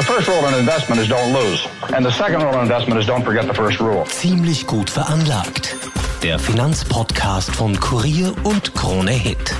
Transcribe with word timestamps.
The 0.00 0.06
first 0.06 0.28
rule 0.28 0.48
in 0.48 0.54
investment 0.54 0.98
is 1.02 1.08
don't 1.10 1.30
lose. 1.30 1.68
And 1.94 2.06
the 2.06 2.10
second 2.10 2.42
rule 2.42 2.54
in 2.54 2.60
investment 2.62 2.98
is 2.98 3.06
don't 3.06 3.22
forget 3.22 3.46
the 3.46 3.52
first 3.52 3.80
rule. 3.80 4.06
Ziemlich 4.06 4.66
gut 4.66 4.88
veranlagt. 4.88 5.76
Der 6.22 6.38
Finanzpodcast 6.38 7.54
von 7.54 7.78
Kurier 7.78 8.32
und 8.44 8.74
Krone 8.74 9.10
Hit. 9.10 9.54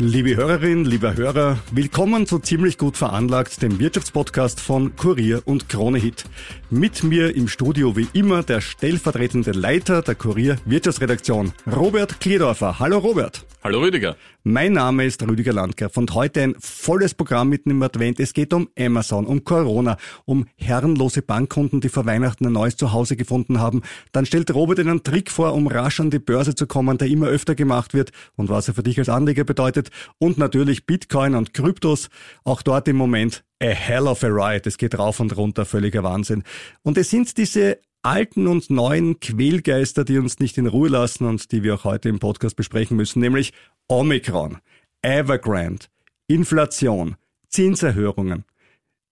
Liebe 0.00 0.34
Hörerinnen, 0.34 0.84
lieber 0.84 1.14
Hörer, 1.14 1.58
willkommen 1.70 2.26
zu 2.26 2.40
Ziemlich 2.40 2.76
gut 2.76 2.96
veranlagt, 2.96 3.62
dem 3.62 3.78
Wirtschaftspodcast 3.78 4.60
von 4.60 4.96
Kurier 4.96 5.42
und 5.44 5.68
Krone 5.68 6.00
Hit. 6.00 6.24
Mit 6.70 7.04
mir 7.04 7.36
im 7.36 7.46
Studio 7.46 7.94
wie 7.96 8.08
immer 8.14 8.42
der 8.42 8.60
stellvertretende 8.60 9.52
Leiter 9.52 10.02
der 10.02 10.16
Kurier 10.16 10.56
Wirtschaftsredaktion, 10.64 11.52
Robert 11.72 12.18
Kliedorfer. 12.18 12.80
Hallo 12.80 12.98
Robert. 12.98 13.46
Hallo 13.66 13.80
Rüdiger. 13.80 14.18
Mein 14.42 14.74
Name 14.74 15.06
ist 15.06 15.26
Rüdiger 15.26 15.54
Landgraf 15.54 15.96
und 15.96 16.12
heute 16.12 16.42
ein 16.42 16.54
volles 16.58 17.14
Programm 17.14 17.48
mitten 17.48 17.70
im 17.70 17.82
Advent. 17.82 18.20
Es 18.20 18.34
geht 18.34 18.52
um 18.52 18.68
Amazon, 18.78 19.24
um 19.24 19.42
Corona, 19.42 19.96
um 20.26 20.46
herrenlose 20.56 21.22
Bankkunden, 21.22 21.80
die 21.80 21.88
vor 21.88 22.04
Weihnachten 22.04 22.44
ein 22.44 22.52
neues 22.52 22.76
Zuhause 22.76 23.16
gefunden 23.16 23.60
haben. 23.60 23.80
Dann 24.12 24.26
stellt 24.26 24.52
Robert 24.52 24.80
einen 24.80 25.02
Trick 25.02 25.30
vor, 25.30 25.54
um 25.54 25.66
rasch 25.66 25.98
an 25.98 26.10
die 26.10 26.18
Börse 26.18 26.54
zu 26.54 26.66
kommen, 26.66 26.98
der 26.98 27.08
immer 27.08 27.28
öfter 27.28 27.54
gemacht 27.54 27.94
wird 27.94 28.12
und 28.36 28.50
was 28.50 28.68
er 28.68 28.74
für 28.74 28.82
dich 28.82 28.98
als 28.98 29.08
Anleger 29.08 29.44
bedeutet. 29.44 29.88
Und 30.18 30.36
natürlich 30.36 30.84
Bitcoin 30.84 31.34
und 31.34 31.54
Kryptos. 31.54 32.10
Auch 32.44 32.60
dort 32.60 32.86
im 32.86 32.96
Moment 32.96 33.44
a 33.62 33.68
hell 33.68 34.08
of 34.08 34.22
a 34.24 34.28
ride. 34.28 34.68
Es 34.68 34.76
geht 34.76 34.98
rauf 34.98 35.20
und 35.20 35.34
runter, 35.38 35.64
völliger 35.64 36.02
Wahnsinn. 36.02 36.42
Und 36.82 36.98
es 36.98 37.08
sind 37.08 37.38
diese 37.38 37.78
alten 38.04 38.46
und 38.46 38.70
neuen 38.70 39.18
Quälgeister, 39.20 40.04
die 40.04 40.18
uns 40.18 40.38
nicht 40.38 40.58
in 40.58 40.66
Ruhe 40.66 40.88
lassen 40.88 41.24
und 41.24 41.52
die 41.52 41.62
wir 41.62 41.74
auch 41.74 41.84
heute 41.84 42.08
im 42.08 42.18
Podcast 42.18 42.56
besprechen 42.56 42.96
müssen, 42.96 43.20
nämlich 43.20 43.52
Omikron, 43.88 44.58
Evergrande, 45.02 45.86
Inflation, 46.26 47.16
Zinserhöhungen, 47.48 48.44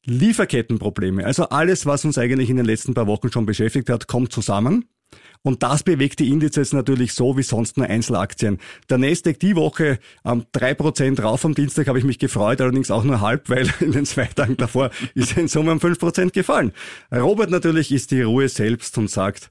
Lieferkettenprobleme, 0.05 1.25
also 1.25 1.49
alles, 1.49 1.87
was 1.87 2.05
uns 2.05 2.19
eigentlich 2.19 2.51
in 2.51 2.57
den 2.57 2.67
letzten 2.67 2.95
paar 2.95 3.07
Wochen 3.07 3.31
schon 3.31 3.47
beschäftigt 3.47 3.89
hat, 3.89 4.09
kommt 4.09 4.33
zusammen. 4.33 4.87
Und 5.43 5.63
das 5.63 5.83
bewegt 5.83 6.21
die 6.21 6.29
Indizes 6.29 6.73
natürlich 6.73 7.15
so 7.15 7.37
wie 7.37 7.43
sonst 7.43 7.77
nur 7.77 7.87
Einzelaktien. 7.87 8.59
Der 8.89 8.99
Nasdaq 8.99 9.41
die 9.41 9.57
Woche 9.57 9.99
am 10.23 10.41
ähm, 10.41 10.47
3% 10.55 11.21
rauf 11.21 11.45
am 11.45 11.55
Dienstag 11.55 11.89
habe 11.89 11.99
ich 11.99 12.05
mich 12.05 12.19
gefreut, 12.19 12.61
allerdings 12.61 12.91
auch 12.91 13.05
nur 13.05 13.21
halb, 13.21 13.49
weil 13.49 13.69
in 13.81 13.93
den 13.93 14.07
zwei 14.07 14.27
Tagen 14.27 14.57
davor 14.57 14.91
ist 15.15 15.37
er 15.37 15.43
in 15.43 15.49
Summe 15.49 15.73
um 15.73 15.79
5% 15.79 16.31
gefallen. 16.33 16.73
Robert 17.13 17.51
natürlich 17.51 17.91
ist 17.93 18.11
die 18.11 18.23
Ruhe 18.23 18.49
selbst 18.49 18.97
und 18.99 19.11
sagt, 19.11 19.51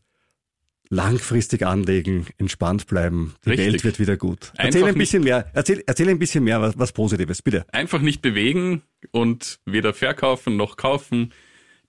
langfristig 0.92 1.66
anlegen, 1.66 2.28
entspannt 2.38 2.86
bleiben, 2.86 3.34
die 3.46 3.52
Richtig. 3.52 3.68
Welt 3.68 3.84
wird 3.86 4.00
wieder 4.00 4.18
gut. 4.18 4.52
Erzähl 4.58 4.84
ein 4.84 4.96
bisschen 4.96 5.24
mehr, 5.24 5.50
erzähl, 5.54 5.82
erzähl 5.88 6.10
ein 6.10 6.20
bisschen 6.20 6.44
mehr 6.44 6.62
was, 6.62 6.78
was 6.78 6.92
Positives, 6.92 7.42
bitte. 7.42 7.66
Einfach 7.72 8.02
nicht 8.02 8.22
bewegen 8.22 8.82
und 9.12 9.60
weder 9.66 9.94
verkaufen 9.94 10.58
noch 10.58 10.76
kaufen, 10.76 11.34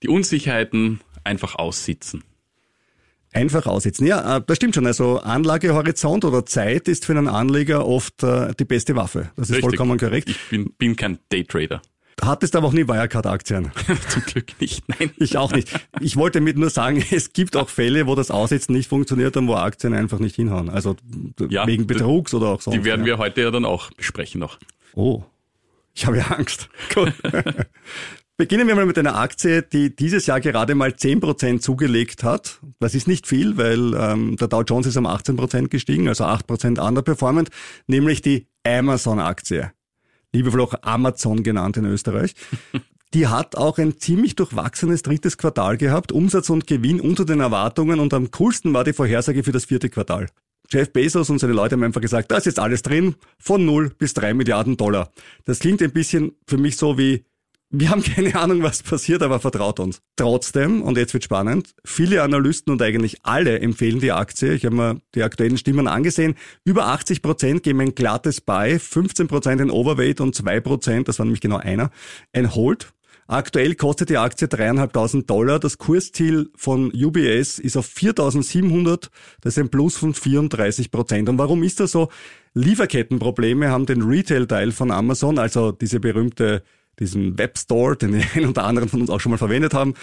die 0.01 0.07
Unsicherheiten 0.07 1.01
einfach 1.23 1.55
aussitzen. 1.55 2.23
Einfach 3.33 3.65
aussitzen. 3.65 4.05
Ja, 4.05 4.37
äh, 4.37 4.41
das 4.45 4.57
stimmt 4.57 4.75
schon. 4.75 4.85
Also 4.85 5.19
Anlagehorizont 5.19 6.23
oder 6.23 6.45
Zeit 6.45 6.87
ist 6.87 7.05
für 7.05 7.13
einen 7.13 7.27
Anleger 7.27 7.85
oft 7.85 8.23
äh, 8.23 8.53
die 8.59 8.65
beste 8.65 8.95
Waffe. 8.95 9.31
Das 9.35 9.49
ist 9.49 9.55
Richtig. 9.55 9.69
vollkommen 9.69 9.97
korrekt. 9.97 10.29
Ich 10.29 10.39
bin, 10.49 10.71
bin 10.77 10.95
kein 10.95 11.19
Daytrader. 11.29 11.81
Hattest 12.21 12.55
aber 12.55 12.67
auch 12.67 12.73
nie 12.73 12.87
Wirecard-Aktien? 12.87 13.71
Zum 14.07 14.21
Glück 14.23 14.59
nicht, 14.61 14.83
nein. 14.87 15.11
Ich 15.17 15.35
auch 15.37 15.51
nicht. 15.51 15.69
Ich 15.99 16.15
wollte 16.15 16.39
damit 16.39 16.57
nur 16.57 16.69
sagen, 16.69 17.03
es 17.11 17.33
gibt 17.33 17.55
auch 17.57 17.69
Fälle, 17.69 18.07
wo 18.07 18.15
das 18.15 18.31
Aussitzen 18.31 18.75
nicht 18.75 18.87
funktioniert 18.89 19.35
und 19.35 19.47
wo 19.47 19.55
Aktien 19.55 19.93
einfach 19.93 20.19
nicht 20.19 20.35
hinhauen. 20.35 20.69
Also 20.69 20.95
ja, 21.49 21.65
wegen 21.65 21.87
Betrugs 21.87 22.33
oder 22.33 22.47
auch 22.47 22.61
sonst. 22.61 22.77
Die 22.77 22.83
werden 22.83 23.01
ja. 23.01 23.05
wir 23.05 23.17
heute 23.17 23.41
ja 23.41 23.51
dann 23.51 23.65
auch 23.65 23.91
besprechen 23.91 24.39
noch. 24.39 24.59
Oh, 24.93 25.23
ich 25.95 26.05
habe 26.05 26.17
ja 26.17 26.27
Angst. 26.27 26.69
Gut. 26.93 27.13
Beginnen 28.35 28.67
wir 28.67 28.73
mal 28.73 28.87
mit 28.87 28.97
einer 28.97 29.15
Aktie, 29.15 29.61
die 29.61 29.95
dieses 29.95 30.25
Jahr 30.25 30.41
gerade 30.41 30.73
mal 30.73 30.89
10% 30.89 31.59
zugelegt 31.59 32.23
hat. 32.23 32.59
Das 32.79 32.95
ist 32.95 33.07
nicht 33.07 33.27
viel, 33.27 33.57
weil 33.57 33.93
ähm, 33.93 34.37
der 34.37 34.47
Dow 34.47 34.63
Jones 34.63 34.87
ist 34.87 34.97
um 34.97 35.05
18% 35.05 35.67
gestiegen, 35.67 36.07
also 36.07 36.23
8% 36.23 36.79
underperformant, 36.79 37.49
nämlich 37.85 38.23
die 38.23 38.47
Amazon-Aktie. 38.65 39.71
Liebevoll 40.33 40.61
auch 40.61 40.73
Amazon 40.81 41.43
genannt 41.43 41.77
in 41.77 41.85
Österreich. 41.85 42.33
Die 43.13 43.27
hat 43.27 43.55
auch 43.55 43.77
ein 43.77 43.99
ziemlich 43.99 44.33
durchwachsenes 44.35 45.03
drittes 45.03 45.37
Quartal 45.37 45.77
gehabt, 45.77 46.11
Umsatz 46.11 46.49
und 46.49 46.65
Gewinn 46.65 46.99
unter 46.99 47.25
den 47.25 47.41
Erwartungen 47.41 47.99
und 47.99 48.11
am 48.15 48.31
coolsten 48.31 48.73
war 48.73 48.83
die 48.83 48.93
Vorhersage 48.93 49.43
für 49.43 49.51
das 49.51 49.65
vierte 49.65 49.89
Quartal. 49.89 50.25
Jeff 50.71 50.91
Bezos 50.91 51.29
und 51.29 51.37
seine 51.37 51.53
Leute 51.53 51.75
haben 51.75 51.83
einfach 51.83 52.01
gesagt, 52.01 52.31
da 52.31 52.37
ist 52.37 52.47
jetzt 52.47 52.57
alles 52.57 52.81
drin, 52.81 53.13
von 53.37 53.63
0 53.63 53.91
bis 53.91 54.15
3 54.15 54.33
Milliarden 54.33 54.77
Dollar. 54.77 55.11
Das 55.45 55.59
klingt 55.59 55.83
ein 55.83 55.91
bisschen 55.91 56.31
für 56.47 56.57
mich 56.57 56.75
so 56.77 56.97
wie 56.97 57.23
wir 57.73 57.89
haben 57.89 58.03
keine 58.15 58.35
Ahnung, 58.35 58.61
was 58.61 58.83
passiert, 58.83 59.21
aber 59.23 59.39
vertraut 59.39 59.79
uns. 59.79 60.01
Trotzdem, 60.15 60.81
und 60.83 60.97
jetzt 60.97 61.13
wird 61.13 61.23
spannend, 61.23 61.73
viele 61.83 62.21
Analysten 62.21 62.71
und 62.71 62.81
eigentlich 62.81 63.17
alle 63.23 63.59
empfehlen 63.59 63.99
die 63.99 64.11
Aktie. 64.11 64.53
Ich 64.53 64.65
habe 64.65 64.75
mir 64.75 65.01
die 65.15 65.23
aktuellen 65.23 65.57
Stimmen 65.57 65.87
angesehen. 65.87 66.35
Über 66.63 66.87
80 66.87 67.21
Prozent 67.21 67.63
geben 67.63 67.81
ein 67.81 67.95
glattes 67.95 68.41
Buy, 68.41 68.77
15 68.79 69.27
Prozent 69.27 69.59
ein 69.59 69.71
Overweight 69.71 70.21
und 70.21 70.35
2 70.35 70.59
Prozent, 70.61 71.07
das 71.07 71.19
war 71.19 71.25
nämlich 71.25 71.41
genau 71.41 71.57
einer, 71.57 71.89
ein 72.31 72.53
Hold. 72.53 72.93
Aktuell 73.25 73.75
kostet 73.75 74.09
die 74.09 74.17
Aktie 74.17 74.47
dreieinhalbtausend 74.47 75.29
Dollar. 75.29 75.57
Das 75.57 75.77
Kursziel 75.77 76.51
von 76.55 76.91
UBS 76.93 77.57
ist 77.57 77.77
auf 77.77 77.87
4.700. 77.87 79.09
Das 79.41 79.53
ist 79.53 79.59
ein 79.59 79.69
Plus 79.69 79.95
von 79.95 80.13
34 80.13 80.91
Prozent. 80.91 81.29
Und 81.29 81.37
warum 81.37 81.63
ist 81.63 81.79
das 81.79 81.91
so? 81.91 82.09
Lieferkettenprobleme 82.53 83.69
haben 83.69 83.85
den 83.85 84.01
Retail-Teil 84.03 84.73
von 84.73 84.91
Amazon, 84.91 85.39
also 85.39 85.71
diese 85.71 85.99
berühmte 86.01 86.63
diesen 86.99 87.37
Webstore, 87.37 87.95
den 87.95 88.23
ein 88.35 88.47
oder 88.47 88.63
anderen 88.63 88.89
von 88.89 89.01
uns 89.01 89.09
auch 89.09 89.19
schon 89.19 89.31
mal 89.31 89.37
verwendet 89.37 89.73
haben, 89.73 89.93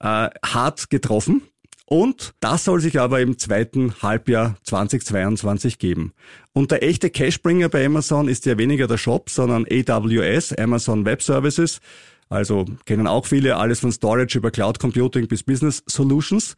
äh, 0.00 0.28
hart 0.44 0.90
getroffen. 0.90 1.42
Und 1.90 2.34
das 2.40 2.64
soll 2.64 2.80
sich 2.80 3.00
aber 3.00 3.20
im 3.20 3.38
zweiten 3.38 3.94
Halbjahr 4.02 4.56
2022 4.64 5.78
geben. 5.78 6.12
Und 6.52 6.70
der 6.70 6.82
echte 6.82 7.08
Cashbringer 7.08 7.70
bei 7.70 7.86
Amazon 7.86 8.28
ist 8.28 8.44
ja 8.44 8.58
weniger 8.58 8.86
der 8.86 8.98
Shop, 8.98 9.30
sondern 9.30 9.64
AWS, 9.64 10.52
Amazon 10.52 11.06
Web 11.06 11.22
Services. 11.22 11.80
Also 12.28 12.66
kennen 12.84 13.06
auch 13.06 13.24
viele 13.24 13.56
alles 13.56 13.80
von 13.80 13.90
Storage 13.90 14.36
über 14.36 14.50
Cloud 14.50 14.78
Computing 14.78 15.28
bis 15.28 15.42
Business 15.42 15.82
Solutions. 15.86 16.56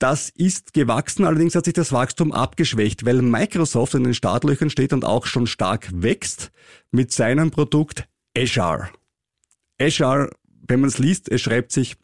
Das 0.00 0.28
ist 0.28 0.74
gewachsen, 0.74 1.24
allerdings 1.24 1.54
hat 1.54 1.64
sich 1.64 1.74
das 1.74 1.92
Wachstum 1.92 2.32
abgeschwächt, 2.32 3.04
weil 3.04 3.22
Microsoft 3.22 3.94
in 3.94 4.04
den 4.04 4.14
Startlöchern 4.14 4.70
steht 4.70 4.92
und 4.92 5.04
auch 5.04 5.26
schon 5.26 5.46
stark 5.46 5.88
wächst 5.92 6.50
mit 6.90 7.12
seinem 7.12 7.50
Produkt 7.50 8.08
Azure. 8.36 8.90
Azure, 9.80 10.30
wenn 10.66 10.80
man 10.80 10.88
es 10.88 10.98
liest, 10.98 11.30
es 11.30 11.40
schreibt 11.40 11.72
sich 11.72 11.96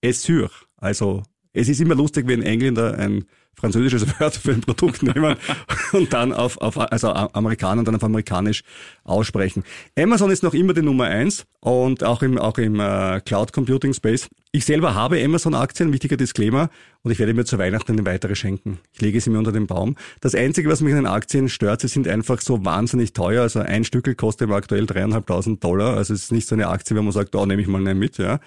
Essure. 0.00 0.50
Also 0.76 1.22
es 1.52 1.68
ist 1.68 1.80
immer 1.80 1.94
lustig, 1.94 2.26
wenn 2.26 2.42
Engländer 2.42 2.98
ein 2.98 3.24
französisches 3.54 4.06
Wort 4.20 4.34
für 4.34 4.52
ein 4.52 4.60
Produkt 4.60 5.02
nehmen 5.02 5.36
und 5.92 6.12
dann 6.12 6.32
auf, 6.32 6.58
auf 6.58 6.78
also 6.78 7.12
Amerikaner 7.12 7.84
dann 7.84 7.94
auf 7.94 8.04
amerikanisch 8.04 8.62
aussprechen. 9.04 9.64
Amazon 9.98 10.30
ist 10.30 10.42
noch 10.42 10.54
immer 10.54 10.74
die 10.74 10.82
Nummer 10.82 11.04
eins 11.04 11.46
und 11.60 12.04
auch 12.04 12.22
im, 12.22 12.38
auch 12.38 12.58
im 12.58 12.80
äh, 12.80 13.20
Cloud 13.20 13.52
Computing 13.52 13.94
Space. 13.94 14.28
Ich 14.50 14.66
selber 14.66 14.94
habe 14.94 15.22
Amazon-Aktien, 15.22 15.92
wichtiger 15.92 16.18
Disclaimer, 16.18 16.68
und 17.02 17.10
ich 17.10 17.18
werde 17.18 17.34
mir 17.34 17.44
zu 17.44 17.58
Weihnachten 17.58 17.92
eine 17.92 18.04
weitere 18.04 18.34
schenken. 18.34 18.78
Ich 18.92 19.00
lege 19.00 19.20
sie 19.20 19.30
mir 19.30 19.38
unter 19.38 19.50
den 19.50 19.66
Baum. 19.66 19.96
Das 20.20 20.34
Einzige, 20.34 20.68
was 20.68 20.82
mich 20.82 20.92
an 20.92 21.04
den 21.04 21.06
Aktien 21.06 21.48
stört, 21.48 21.80
sie 21.80 21.88
sind 21.88 22.06
einfach 22.06 22.40
so 22.40 22.64
wahnsinnig 22.64 23.12
teuer. 23.12 23.42
Also 23.42 23.60
ein 23.60 23.84
Stückel 23.84 24.14
kostet 24.14 24.50
aktuell 24.50 24.86
dreieinhalbtausend 24.86 25.64
Dollar. 25.64 25.96
Also 25.96 26.14
es 26.14 26.24
ist 26.24 26.32
nicht 26.32 26.46
so 26.46 26.54
eine 26.54 26.68
Aktie, 26.68 26.96
wo 26.96 27.02
man 27.02 27.12
sagt, 27.12 27.34
oh, 27.34 27.46
nehme 27.46 27.62
ich 27.62 27.68
mal 27.68 27.78
einen 27.78 27.98
mit. 27.98 28.18
Ja. 28.18 28.40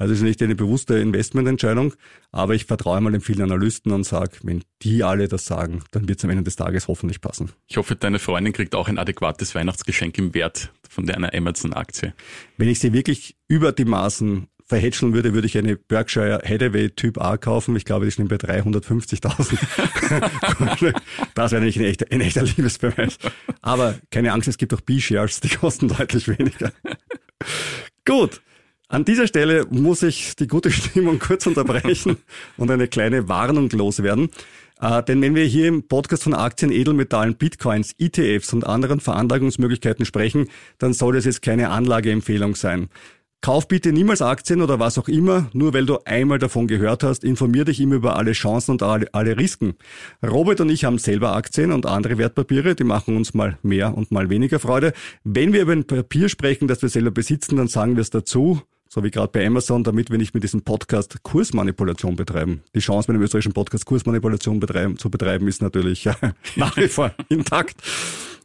Also 0.00 0.14
es 0.14 0.20
ist 0.20 0.24
nicht 0.24 0.42
eine 0.42 0.54
bewusste 0.54 0.98
Investmententscheidung, 0.98 1.92
aber 2.32 2.54
ich 2.54 2.64
vertraue 2.64 3.02
mal 3.02 3.12
den 3.12 3.20
vielen 3.20 3.42
Analysten 3.42 3.92
und 3.92 4.04
sage, 4.04 4.38
wenn 4.42 4.64
die 4.80 5.04
alle 5.04 5.28
das 5.28 5.44
sagen, 5.44 5.82
dann 5.90 6.08
wird 6.08 6.20
es 6.20 6.24
am 6.24 6.30
Ende 6.30 6.42
des 6.42 6.56
Tages 6.56 6.88
hoffentlich 6.88 7.20
passen. 7.20 7.50
Ich 7.68 7.76
hoffe, 7.76 7.96
deine 7.96 8.18
Freundin 8.18 8.54
kriegt 8.54 8.74
auch 8.74 8.88
ein 8.88 8.96
adäquates 8.96 9.54
Weihnachtsgeschenk 9.54 10.16
im 10.16 10.32
Wert 10.32 10.72
von 10.88 11.08
einer 11.10 11.34
Amazon-Aktie. 11.34 12.14
Wenn 12.56 12.68
ich 12.68 12.78
sie 12.78 12.94
wirklich 12.94 13.36
über 13.46 13.72
die 13.72 13.84
Maßen 13.84 14.46
verhätscheln 14.64 15.12
würde, 15.12 15.34
würde 15.34 15.46
ich 15.46 15.58
eine 15.58 15.76
Berkshire 15.76 16.40
Hathaway 16.42 16.88
Typ 16.88 17.20
A 17.20 17.36
kaufen. 17.36 17.76
Ich 17.76 17.84
glaube, 17.84 18.06
die 18.06 18.10
stehen 18.10 18.28
bei 18.28 18.36
350.000. 18.36 20.94
das 21.34 21.52
wäre 21.52 21.60
nämlich 21.60 21.78
ein 21.78 21.84
echter, 21.84 22.06
ein 22.10 22.22
echter 22.22 22.44
Liebesbeweis. 22.44 23.18
Aber 23.60 23.96
keine 24.10 24.32
Angst, 24.32 24.48
es 24.48 24.56
gibt 24.56 24.72
auch 24.72 24.80
B-Shares, 24.80 25.40
die 25.40 25.50
kosten 25.50 25.88
deutlich 25.88 26.26
weniger. 26.26 26.72
Gut. 28.06 28.40
An 28.90 29.04
dieser 29.04 29.28
Stelle 29.28 29.66
muss 29.70 30.02
ich 30.02 30.34
die 30.34 30.48
gute 30.48 30.70
Stimmung 30.72 31.20
kurz 31.20 31.46
unterbrechen 31.46 32.16
und 32.56 32.72
eine 32.72 32.88
kleine 32.88 33.28
Warnung 33.28 33.70
loswerden. 33.70 34.30
Äh, 34.80 35.04
denn 35.04 35.22
wenn 35.22 35.36
wir 35.36 35.44
hier 35.44 35.68
im 35.68 35.84
Podcast 35.84 36.24
von 36.24 36.34
Aktien, 36.34 36.72
Edelmetallen, 36.72 37.36
Bitcoins, 37.36 37.94
ETFs 38.00 38.52
und 38.52 38.66
anderen 38.66 38.98
Veranlagungsmöglichkeiten 38.98 40.04
sprechen, 40.04 40.48
dann 40.78 40.92
soll 40.92 41.14
das 41.14 41.24
jetzt 41.24 41.40
keine 41.40 41.70
Anlageempfehlung 41.70 42.56
sein. 42.56 42.88
Kauf 43.42 43.68
bitte 43.68 43.92
niemals 43.92 44.22
Aktien 44.22 44.60
oder 44.60 44.80
was 44.80 44.98
auch 44.98 45.06
immer, 45.06 45.48
nur 45.52 45.72
weil 45.72 45.86
du 45.86 45.98
einmal 46.04 46.40
davon 46.40 46.66
gehört 46.66 47.04
hast. 47.04 47.22
Informier 47.22 47.64
dich 47.64 47.80
immer 47.80 47.94
über 47.94 48.16
alle 48.16 48.32
Chancen 48.32 48.72
und 48.72 48.82
alle, 48.82 49.06
alle 49.12 49.38
Risiken. 49.38 49.74
Robert 50.20 50.60
und 50.60 50.68
ich 50.68 50.84
haben 50.84 50.98
selber 50.98 51.36
Aktien 51.36 51.70
und 51.70 51.86
andere 51.86 52.18
Wertpapiere, 52.18 52.74
die 52.74 52.84
machen 52.84 53.16
uns 53.16 53.34
mal 53.34 53.56
mehr 53.62 53.96
und 53.96 54.10
mal 54.10 54.30
weniger 54.30 54.58
Freude. 54.58 54.92
Wenn 55.22 55.52
wir 55.52 55.62
über 55.62 55.72
ein 55.72 55.86
Papier 55.86 56.28
sprechen, 56.28 56.66
das 56.66 56.82
wir 56.82 56.88
selber 56.88 57.12
besitzen, 57.12 57.56
dann 57.56 57.68
sagen 57.68 57.94
wir 57.94 58.02
es 58.02 58.10
dazu 58.10 58.60
so 58.92 59.04
wie 59.04 59.10
gerade 59.10 59.30
bei 59.32 59.46
Amazon, 59.46 59.84
damit 59.84 60.10
wir 60.10 60.18
nicht 60.18 60.34
mit 60.34 60.42
diesem 60.42 60.62
Podcast 60.62 61.22
Kursmanipulation 61.22 62.16
betreiben. 62.16 62.62
Die 62.74 62.80
Chance, 62.80 63.10
mit 63.10 63.20
dem 63.20 63.24
österreichischen 63.24 63.52
Podcast 63.52 63.86
Kursmanipulation 63.86 64.58
betreiben, 64.58 64.98
zu 64.98 65.10
betreiben, 65.10 65.46
ist 65.46 65.62
natürlich 65.62 66.08
nach 66.56 66.76
wie 66.76 66.88
vor 66.88 67.14
intakt. 67.28 67.76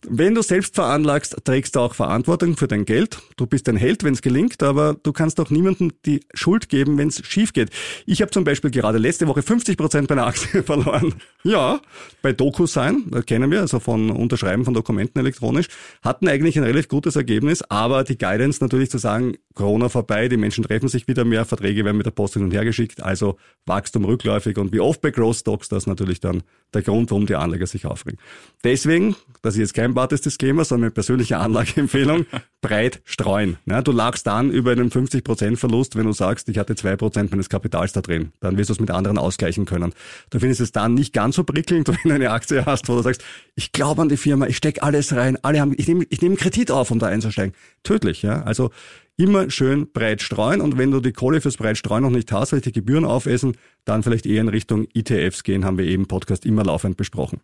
Wenn 0.07 0.35
du 0.35 0.41
selbst 0.41 0.75
veranlagst, 0.75 1.37
trägst 1.43 1.75
du 1.75 1.79
auch 1.79 1.93
Verantwortung 1.93 2.57
für 2.57 2.67
dein 2.67 2.85
Geld. 2.85 3.19
Du 3.37 3.45
bist 3.45 3.67
ein 3.69 3.77
Held, 3.77 4.03
wenn 4.03 4.13
es 4.13 4.21
gelingt, 4.21 4.61
aber 4.63 4.95
du 5.01 5.13
kannst 5.13 5.39
auch 5.39 5.49
niemandem 5.49 5.91
die 6.05 6.21
Schuld 6.33 6.69
geben, 6.69 6.97
wenn 6.97 7.07
es 7.07 7.25
schief 7.25 7.53
geht. 7.53 7.69
Ich 8.05 8.21
habe 8.21 8.31
zum 8.31 8.43
Beispiel 8.43 8.71
gerade 8.71 8.97
letzte 8.97 9.27
Woche 9.27 9.41
50 9.41 9.77
Prozent 9.77 10.09
meiner 10.09 10.27
Aktie 10.27 10.63
verloren. 10.63 11.15
Ja, 11.43 11.79
bei 12.21 12.33
DocuSign, 12.33 13.11
kennen 13.25 13.51
wir, 13.51 13.61
also 13.61 13.79
von 13.79 14.09
Unterschreiben 14.09 14.65
von 14.65 14.73
Dokumenten 14.73 15.19
elektronisch, 15.19 15.67
hatten 16.01 16.27
eigentlich 16.27 16.57
ein 16.57 16.63
relativ 16.63 16.87
gutes 16.87 17.15
Ergebnis, 17.15 17.61
aber 17.61 18.03
die 18.03 18.17
Guidance 18.17 18.63
natürlich 18.63 18.89
zu 18.89 18.97
sagen, 18.97 19.35
Corona 19.53 19.89
vorbei, 19.89 20.27
die 20.27 20.37
Menschen 20.37 20.63
treffen 20.63 20.89
sich 20.89 21.07
wieder 21.07 21.23
mehr, 21.23 21.45
Verträge 21.45 21.85
werden 21.85 21.97
mit 21.97 22.05
der 22.05 22.11
Post 22.11 22.33
hin 22.33 22.43
und 22.43 22.51
her 22.51 22.65
geschickt, 22.65 23.01
also 23.01 23.37
Wachstum 23.65 24.05
rückläufig 24.05 24.57
und 24.57 24.73
wie 24.73 24.79
oft 24.79 25.01
bei 25.01 25.11
Growth 25.11 25.37
Stocks, 25.37 25.69
das 25.69 25.83
ist 25.83 25.87
natürlich 25.87 26.19
dann 26.19 26.43
der 26.73 26.81
Grund, 26.81 27.11
warum 27.11 27.25
die 27.25 27.35
Anleger 27.35 27.67
sich 27.67 27.85
aufregen. 27.85 28.19
Deswegen, 28.63 29.15
das 29.41 29.53
ist 29.53 29.59
jetzt 29.59 29.73
kein 29.75 29.84
vereinbartes 29.85 30.21
Disclaimer, 30.21 30.65
sondern 30.65 30.85
eine 30.85 30.91
persönliche 30.91 31.37
Anlageempfehlung, 31.37 32.25
breit 32.61 33.01
streuen. 33.05 33.57
Ja, 33.67 33.83
du 33.83 33.91
lagst 33.91 34.25
dann 34.25 34.49
über 34.49 34.71
einen 34.71 34.89
50% 34.89 35.57
Verlust, 35.57 35.95
wenn 35.95 36.05
du 36.05 36.11
sagst, 36.11 36.49
ich 36.49 36.57
hatte 36.57 36.73
2% 36.73 37.29
meines 37.29 37.49
Kapitals 37.49 37.93
da 37.93 38.01
drin. 38.01 38.31
Dann 38.39 38.57
wirst 38.57 38.69
du 38.69 38.73
es 38.73 38.79
mit 38.79 38.89
anderen 38.89 39.19
ausgleichen 39.19 39.65
können. 39.65 39.93
Du 40.31 40.39
findest 40.39 40.61
es 40.61 40.71
dann 40.71 40.95
nicht 40.95 41.13
ganz 41.13 41.35
so 41.35 41.43
prickelnd, 41.43 41.87
wenn 42.03 42.09
du 42.09 42.15
eine 42.15 42.31
Aktie 42.31 42.65
hast, 42.65 42.89
wo 42.89 42.95
du 42.95 43.03
sagst, 43.03 43.23
ich 43.55 43.71
glaube 43.71 44.01
an 44.01 44.09
die 44.09 44.17
Firma, 44.17 44.47
ich 44.47 44.57
stecke 44.57 44.81
alles 44.81 45.15
rein, 45.15 45.37
alle 45.43 45.61
haben, 45.61 45.75
ich 45.77 45.87
nehme 45.87 46.05
ich 46.09 46.21
nehm 46.21 46.35
Kredit 46.35 46.71
auf, 46.71 46.89
um 46.89 46.97
da 46.97 47.07
einzusteigen. 47.07 47.53
Tödlich, 47.83 48.23
ja. 48.23 48.41
Also 48.41 48.71
immer 49.17 49.49
schön 49.51 49.91
breit 49.93 50.21
streuen 50.21 50.61
und 50.61 50.77
wenn 50.77 50.91
du 50.91 50.99
die 50.99 51.13
Kohle 51.13 51.41
fürs 51.41 51.57
breit 51.57 51.77
streuen 51.77 52.03
noch 52.03 52.09
nicht 52.09 52.31
hast, 52.31 52.51
weil 52.51 52.61
die 52.61 52.71
Gebühren 52.71 53.05
aufessen, 53.05 53.55
dann 53.85 54.01
vielleicht 54.01 54.25
eher 54.25 54.41
in 54.41 54.49
Richtung 54.49 54.87
ETFs 54.93 55.43
gehen, 55.43 55.63
haben 55.63 55.77
wir 55.77 55.85
eben 55.85 56.07
Podcast 56.07 56.45
immer 56.45 56.63
laufend 56.63 56.97
besprochen. 56.97 57.39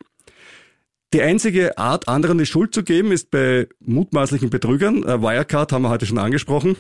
Die 1.14 1.22
einzige 1.22 1.78
Art, 1.78 2.08
anderen 2.08 2.38
die 2.38 2.46
Schuld 2.46 2.74
zu 2.74 2.84
geben, 2.84 3.12
ist 3.12 3.32
bei 3.32 3.68
mutmaßlichen 3.82 4.50
Betrügern. 4.50 5.04
Äh, 5.04 5.22
Wirecard 5.22 5.74
haben 5.74 5.82
wir 5.82 5.90
heute 5.90 6.06
schon 6.06 6.18
angesprochen. 6.18 6.78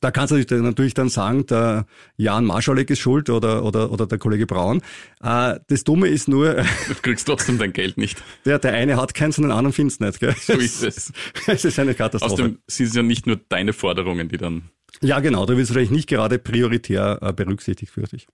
Da 0.00 0.10
kannst 0.10 0.32
du 0.32 0.62
natürlich 0.62 0.92
dann 0.92 1.08
sagen, 1.08 1.46
der 1.46 1.86
Jan 2.18 2.44
Marschalek 2.44 2.90
ist 2.90 2.98
schuld 2.98 3.30
oder, 3.30 3.64
oder, 3.64 3.90
oder 3.90 4.06
der 4.06 4.18
Kollege 4.18 4.46
Braun. 4.46 4.82
Äh, 5.22 5.58
das 5.68 5.84
Dumme 5.84 6.08
ist 6.08 6.28
nur... 6.28 6.54
Du 6.54 6.94
kriegst 7.00 7.26
trotzdem 7.26 7.56
dein 7.56 7.72
Geld 7.72 7.96
nicht. 7.96 8.22
Der, 8.44 8.58
der 8.58 8.74
eine 8.74 8.96
hat 8.96 9.14
keins 9.14 9.38
und 9.38 9.44
den 9.44 9.50
anderen 9.50 9.72
findest 9.72 10.00
nicht. 10.00 10.20
Gell? 10.20 10.34
So 10.38 10.52
ist 10.52 10.82
es. 10.82 11.12
Es 11.46 11.64
ist 11.64 11.78
eine 11.78 11.94
Katastrophe. 11.94 12.32
Außerdem 12.32 12.58
sind 12.66 12.86
es 12.86 12.94
ja 12.94 13.02
nicht 13.02 13.26
nur 13.26 13.40
deine 13.48 13.72
Forderungen, 13.72 14.28
die 14.28 14.36
dann... 14.36 14.70
Ja, 15.00 15.20
genau. 15.20 15.46
Da 15.46 15.56
wirst 15.56 15.70
du 15.70 15.74
vielleicht 15.74 15.92
nicht 15.92 16.08
gerade 16.08 16.38
prioritär 16.38 17.18
äh, 17.22 17.32
berücksichtigt, 17.32 17.92
fürchte 17.92 18.16
ich. 18.16 18.26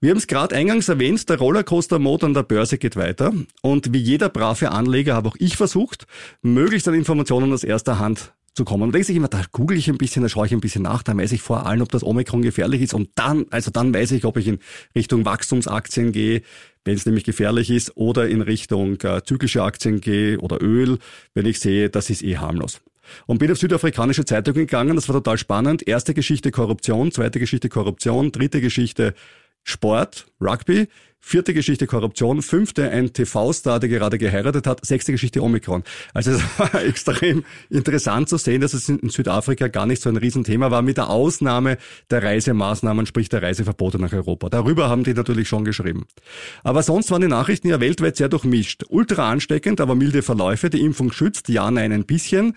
Wir 0.00 0.10
haben 0.10 0.18
es 0.18 0.28
gerade 0.28 0.54
eingangs 0.54 0.88
erwähnt, 0.88 1.28
der 1.28 1.38
Rollercoaster-Mode 1.38 2.26
an 2.26 2.34
der 2.34 2.44
Börse 2.44 2.78
geht 2.78 2.94
weiter. 2.94 3.32
Und 3.62 3.92
wie 3.92 3.98
jeder 3.98 4.28
brave 4.28 4.70
Anleger 4.70 5.16
habe 5.16 5.28
auch 5.28 5.36
ich 5.40 5.56
versucht, 5.56 6.06
möglichst 6.40 6.86
an 6.86 6.94
Informationen 6.94 7.52
aus 7.52 7.64
erster 7.64 7.98
Hand 7.98 8.32
zu 8.54 8.64
kommen. 8.64 8.84
Und 8.84 8.90
da 8.90 8.98
denke 8.98 9.10
ich 9.10 9.16
immer, 9.16 9.26
da 9.26 9.42
google 9.50 9.76
ich 9.76 9.88
ein 9.88 9.98
bisschen, 9.98 10.22
da 10.22 10.28
schaue 10.28 10.46
ich 10.46 10.52
ein 10.52 10.60
bisschen 10.60 10.82
nach, 10.82 11.02
da 11.02 11.16
weiß 11.16 11.32
ich 11.32 11.42
vor 11.42 11.66
allem, 11.66 11.82
ob 11.82 11.90
das 11.90 12.04
Omikron 12.04 12.42
gefährlich 12.42 12.80
ist. 12.80 12.94
Und 12.94 13.10
dann, 13.16 13.46
also 13.50 13.72
dann 13.72 13.92
weiß 13.92 14.12
ich, 14.12 14.24
ob 14.24 14.36
ich 14.36 14.46
in 14.46 14.60
Richtung 14.94 15.24
Wachstumsaktien 15.24 16.12
gehe, 16.12 16.42
wenn 16.84 16.94
es 16.94 17.04
nämlich 17.04 17.24
gefährlich 17.24 17.68
ist, 17.68 17.96
oder 17.96 18.28
in 18.28 18.40
Richtung 18.40 19.00
äh, 19.00 19.24
zyklische 19.24 19.64
Aktien 19.64 20.00
gehe 20.00 20.38
oder 20.38 20.62
Öl, 20.62 20.98
wenn 21.34 21.44
ich 21.44 21.58
sehe, 21.58 21.90
das 21.90 22.08
ist 22.08 22.22
eh 22.22 22.36
harmlos. 22.36 22.80
Und 23.26 23.38
bin 23.38 23.50
auf 23.50 23.58
südafrikanische 23.58 24.24
Zeitungen 24.24 24.60
gegangen, 24.60 24.94
das 24.94 25.08
war 25.08 25.16
total 25.16 25.38
spannend. 25.38 25.88
Erste 25.88 26.14
Geschichte 26.14 26.52
Korruption, 26.52 27.10
zweite 27.10 27.40
Geschichte 27.40 27.68
Korruption, 27.68 28.30
dritte 28.30 28.60
Geschichte 28.60 29.14
Sport, 29.68 30.26
Rugby, 30.40 30.88
vierte 31.20 31.52
Geschichte 31.52 31.86
Korruption, 31.86 32.40
fünfte 32.40 32.88
ein 32.88 33.12
TV-Star, 33.12 33.80
der 33.80 33.90
gerade 33.90 34.16
geheiratet 34.16 34.66
hat, 34.66 34.84
sechste 34.86 35.12
Geschichte 35.12 35.42
Omikron. 35.42 35.84
Also 36.14 36.30
es 36.30 36.42
war 36.58 36.82
extrem 36.82 37.44
interessant 37.68 38.30
zu 38.30 38.38
sehen, 38.38 38.62
dass 38.62 38.72
es 38.72 38.88
in 38.88 39.10
Südafrika 39.10 39.68
gar 39.68 39.84
nicht 39.84 40.00
so 40.00 40.08
ein 40.08 40.16
Riesenthema 40.16 40.70
war, 40.70 40.80
mit 40.80 40.96
der 40.96 41.10
Ausnahme 41.10 41.76
der 42.10 42.22
Reisemaßnahmen, 42.22 43.04
sprich 43.04 43.28
der 43.28 43.42
Reiseverbote 43.42 43.98
nach 43.98 44.14
Europa. 44.14 44.48
Darüber 44.48 44.88
haben 44.88 45.04
die 45.04 45.12
natürlich 45.12 45.48
schon 45.48 45.66
geschrieben. 45.66 46.06
Aber 46.62 46.82
sonst 46.82 47.10
waren 47.10 47.20
die 47.20 47.28
Nachrichten 47.28 47.68
ja 47.68 47.78
weltweit 47.78 48.16
sehr 48.16 48.30
durchmischt. 48.30 48.84
Ultra 48.88 49.30
ansteckend, 49.30 49.82
aber 49.82 49.94
milde 49.94 50.22
Verläufe, 50.22 50.70
die 50.70 50.80
Impfung 50.80 51.12
schützt, 51.12 51.50
ja, 51.50 51.70
nein, 51.70 51.92
ein 51.92 52.06
bisschen. 52.06 52.54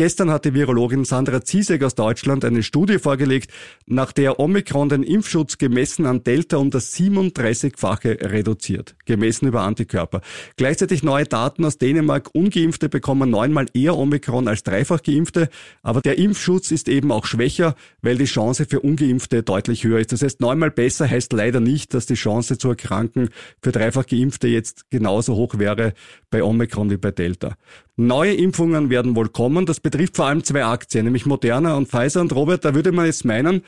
Gestern 0.00 0.30
hat 0.30 0.46
die 0.46 0.54
Virologin 0.54 1.04
Sandra 1.04 1.42
Ziesek 1.42 1.84
aus 1.84 1.94
Deutschland 1.94 2.42
eine 2.46 2.62
Studie 2.62 2.98
vorgelegt, 2.98 3.52
nach 3.84 4.12
der 4.12 4.40
Omikron 4.40 4.88
den 4.88 5.02
Impfschutz 5.02 5.58
gemessen 5.58 6.06
an 6.06 6.24
Delta 6.24 6.56
um 6.56 6.70
das 6.70 6.94
37-fache 6.94 8.30
reduziert, 8.32 8.96
gemessen 9.04 9.46
über 9.46 9.60
Antikörper. 9.60 10.22
Gleichzeitig 10.56 11.02
neue 11.02 11.26
Daten 11.26 11.66
aus 11.66 11.76
Dänemark, 11.76 12.30
ungeimpfte 12.32 12.88
bekommen 12.88 13.28
neunmal 13.28 13.66
eher 13.74 13.94
Omikron 13.94 14.48
als 14.48 14.62
dreifach 14.62 15.02
geimpfte, 15.02 15.50
aber 15.82 16.00
der 16.00 16.16
Impfschutz 16.16 16.70
ist 16.70 16.88
eben 16.88 17.12
auch 17.12 17.26
schwächer, 17.26 17.74
weil 18.00 18.16
die 18.16 18.24
Chance 18.24 18.64
für 18.64 18.80
ungeimpfte 18.80 19.42
deutlich 19.42 19.84
höher 19.84 20.00
ist. 20.00 20.12
Das 20.12 20.22
heißt, 20.22 20.40
neunmal 20.40 20.70
besser 20.70 21.10
heißt 21.10 21.30
leider 21.34 21.60
nicht, 21.60 21.92
dass 21.92 22.06
die 22.06 22.14
Chance 22.14 22.56
zu 22.56 22.70
erkranken 22.70 23.28
für 23.62 23.70
dreifach 23.70 24.06
geimpfte 24.06 24.48
jetzt 24.48 24.90
genauso 24.90 25.34
hoch 25.34 25.58
wäre 25.58 25.92
bei 26.30 26.42
Omikron 26.42 26.88
wie 26.88 26.96
bei 26.96 27.10
Delta. 27.10 27.54
Neue 28.00 28.32
Impfungen 28.32 28.88
werden 28.88 29.14
wohl 29.14 29.28
kommen. 29.28 29.66
Das 29.66 29.78
betrifft 29.78 30.16
vor 30.16 30.24
allem 30.24 30.42
zwei 30.42 30.64
Aktien, 30.64 31.04
nämlich 31.04 31.26
Moderna 31.26 31.74
und 31.74 31.86
Pfizer. 31.86 32.22
Und 32.22 32.32
Robert, 32.32 32.64
da 32.64 32.74
würde 32.74 32.92
man 32.92 33.04
jetzt 33.04 33.26
meinen, 33.26 33.62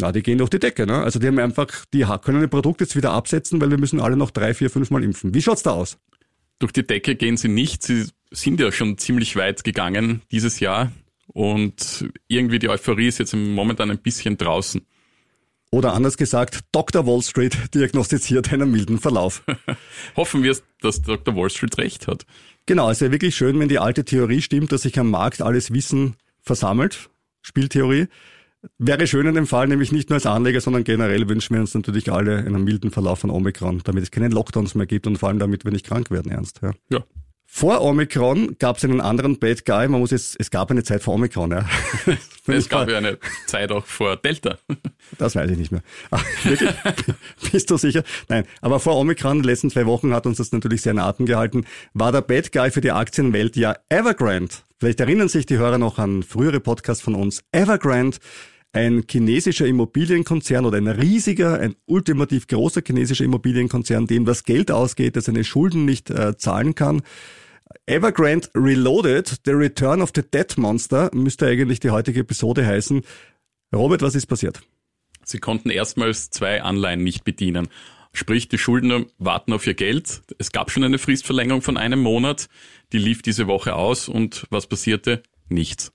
na, 0.00 0.12
die 0.12 0.22
gehen 0.22 0.38
durch 0.38 0.50
die 0.50 0.60
Decke. 0.60 0.86
Ne? 0.86 1.02
Also 1.02 1.18
die 1.18 1.26
haben 1.26 1.40
einfach, 1.40 1.66
die 1.92 2.06
können 2.22 2.40
ein 2.40 2.48
Produkt 2.48 2.80
jetzt 2.80 2.94
wieder 2.94 3.10
absetzen, 3.10 3.60
weil 3.60 3.70
wir 3.70 3.78
müssen 3.78 4.00
alle 4.00 4.16
noch 4.16 4.30
drei, 4.30 4.54
vier, 4.54 4.70
fünf 4.70 4.92
Mal 4.92 5.02
impfen. 5.02 5.34
Wie 5.34 5.42
schaut's 5.42 5.64
da 5.64 5.72
aus? 5.72 5.98
Durch 6.60 6.70
die 6.70 6.86
Decke 6.86 7.16
gehen 7.16 7.36
sie 7.36 7.48
nicht. 7.48 7.82
Sie 7.82 8.06
sind 8.30 8.60
ja 8.60 8.70
schon 8.70 8.98
ziemlich 8.98 9.34
weit 9.34 9.64
gegangen 9.64 10.22
dieses 10.30 10.60
Jahr. 10.60 10.92
Und 11.26 12.08
irgendwie 12.28 12.60
die 12.60 12.68
Euphorie 12.68 13.08
ist 13.08 13.18
jetzt 13.18 13.34
momentan 13.34 13.90
ein 13.90 13.98
bisschen 13.98 14.38
draußen. 14.38 14.86
Oder 15.72 15.94
anders 15.94 16.18
gesagt, 16.18 16.60
Dr. 16.70 17.04
Wall 17.06 17.22
Street 17.22 17.56
diagnostiziert 17.74 18.52
einen 18.52 18.70
milden 18.70 19.00
Verlauf. 19.00 19.42
Hoffen 20.16 20.44
wir, 20.44 20.56
dass 20.82 21.02
Dr. 21.02 21.34
Wall 21.34 21.50
Street 21.50 21.78
recht 21.78 22.06
hat. 22.06 22.26
Genau, 22.66 22.90
es 22.90 22.98
ist 22.98 23.06
ja 23.06 23.12
wirklich 23.12 23.34
schön, 23.34 23.58
wenn 23.58 23.68
die 23.68 23.78
alte 23.78 24.04
Theorie 24.04 24.40
stimmt, 24.40 24.72
dass 24.72 24.82
sich 24.82 24.98
am 24.98 25.10
Markt 25.10 25.42
alles 25.42 25.72
Wissen 25.72 26.16
versammelt. 26.40 27.10
Spieltheorie. 27.42 28.06
Wäre 28.78 29.08
schön 29.08 29.26
in 29.26 29.34
dem 29.34 29.48
Fall, 29.48 29.66
nämlich 29.66 29.90
nicht 29.90 30.08
nur 30.08 30.14
als 30.14 30.26
Anleger, 30.26 30.60
sondern 30.60 30.84
generell 30.84 31.28
wünschen 31.28 31.54
wir 31.54 31.60
uns 31.60 31.74
natürlich 31.74 32.12
alle 32.12 32.38
einen 32.38 32.62
milden 32.62 32.92
Verlauf 32.92 33.18
von 33.18 33.30
Omikron, 33.30 33.80
damit 33.82 34.04
es 34.04 34.12
keine 34.12 34.28
Lockdowns 34.28 34.76
mehr 34.76 34.86
gibt 34.86 35.08
und 35.08 35.18
vor 35.18 35.28
allem 35.28 35.40
damit 35.40 35.64
wir 35.64 35.72
nicht 35.72 35.86
krank 35.86 36.12
werden, 36.12 36.30
ernst. 36.30 36.60
Ja. 36.62 36.72
ja. 36.90 37.04
Vor 37.54 37.82
Omikron 37.82 38.56
gab 38.58 38.78
es 38.78 38.84
einen 38.84 39.02
anderen 39.02 39.38
Bad 39.38 39.66
Guy. 39.66 39.86
Man 39.86 40.00
muss 40.00 40.10
jetzt, 40.10 40.36
es 40.40 40.50
gab 40.50 40.70
eine 40.70 40.84
Zeit 40.84 41.02
vor 41.02 41.14
Omikron, 41.14 41.50
ja. 41.50 41.68
es 42.46 42.66
gab 42.66 42.88
ja 42.88 42.96
eine 42.96 43.18
Zeit 43.46 43.70
auch 43.70 43.84
vor 43.84 44.16
Delta. 44.16 44.56
Das 45.18 45.36
weiß 45.36 45.50
ich 45.50 45.58
nicht 45.58 45.70
mehr. 45.70 45.82
Wirklich? 46.44 46.70
Bist 47.52 47.70
du 47.70 47.76
sicher? 47.76 48.04
Nein. 48.28 48.44
Aber 48.62 48.80
vor 48.80 48.96
Omikron, 48.96 49.42
die 49.42 49.48
letzten 49.48 49.68
zwei 49.68 49.84
Wochen 49.84 50.14
hat 50.14 50.24
uns 50.24 50.38
das 50.38 50.50
natürlich 50.50 50.80
sehr 50.80 50.92
in 50.92 50.98
Atem 50.98 51.26
gehalten, 51.26 51.66
war 51.92 52.10
der 52.10 52.22
Bad 52.22 52.52
Guy 52.52 52.70
für 52.70 52.80
die 52.80 52.90
Aktienwelt 52.90 53.54
ja 53.56 53.76
Evergrande. 53.90 54.54
Vielleicht 54.80 55.00
erinnern 55.00 55.28
sich 55.28 55.44
die 55.44 55.58
Hörer 55.58 55.76
noch 55.76 55.98
an 55.98 56.22
frühere 56.22 56.58
Podcasts 56.58 57.04
von 57.04 57.14
uns. 57.14 57.44
Evergrande 57.52 58.16
ein 58.72 59.04
chinesischer 59.08 59.66
Immobilienkonzern 59.66 60.64
oder 60.64 60.78
ein 60.78 60.88
riesiger, 60.88 61.60
ein 61.60 61.76
ultimativ 61.84 62.46
großer 62.46 62.80
chinesischer 62.84 63.24
Immobilienkonzern, 63.24 64.06
dem 64.06 64.24
das 64.24 64.44
Geld 64.44 64.70
ausgeht, 64.70 65.16
das 65.16 65.26
seine 65.26 65.44
Schulden 65.44 65.84
nicht 65.84 66.08
äh, 66.08 66.38
zahlen 66.38 66.74
kann. 66.74 67.02
Evergrande 67.86 68.48
Reloaded, 68.54 69.40
The 69.44 69.50
Return 69.52 70.02
of 70.02 70.12
the 70.14 70.22
Dead 70.22 70.56
Monster, 70.56 71.10
müsste 71.12 71.46
eigentlich 71.46 71.80
die 71.80 71.90
heutige 71.90 72.20
Episode 72.20 72.64
heißen. 72.64 73.02
Robert, 73.74 74.02
was 74.02 74.14
ist 74.14 74.26
passiert? 74.26 74.62
Sie 75.24 75.38
konnten 75.38 75.68
erstmals 75.68 76.30
zwei 76.30 76.62
Anleihen 76.62 77.02
nicht 77.02 77.24
bedienen. 77.24 77.68
Sprich, 78.12 78.48
die 78.48 78.58
Schuldner 78.58 79.06
warten 79.18 79.52
auf 79.52 79.66
ihr 79.66 79.74
Geld. 79.74 80.22
Es 80.38 80.52
gab 80.52 80.70
schon 80.70 80.84
eine 80.84 80.98
Fristverlängerung 80.98 81.62
von 81.62 81.76
einem 81.76 82.00
Monat. 82.00 82.48
Die 82.92 82.98
lief 82.98 83.22
diese 83.22 83.48
Woche 83.48 83.74
aus 83.74 84.08
und 84.08 84.46
was 84.50 84.68
passierte? 84.68 85.22
Nichts. 85.48 85.92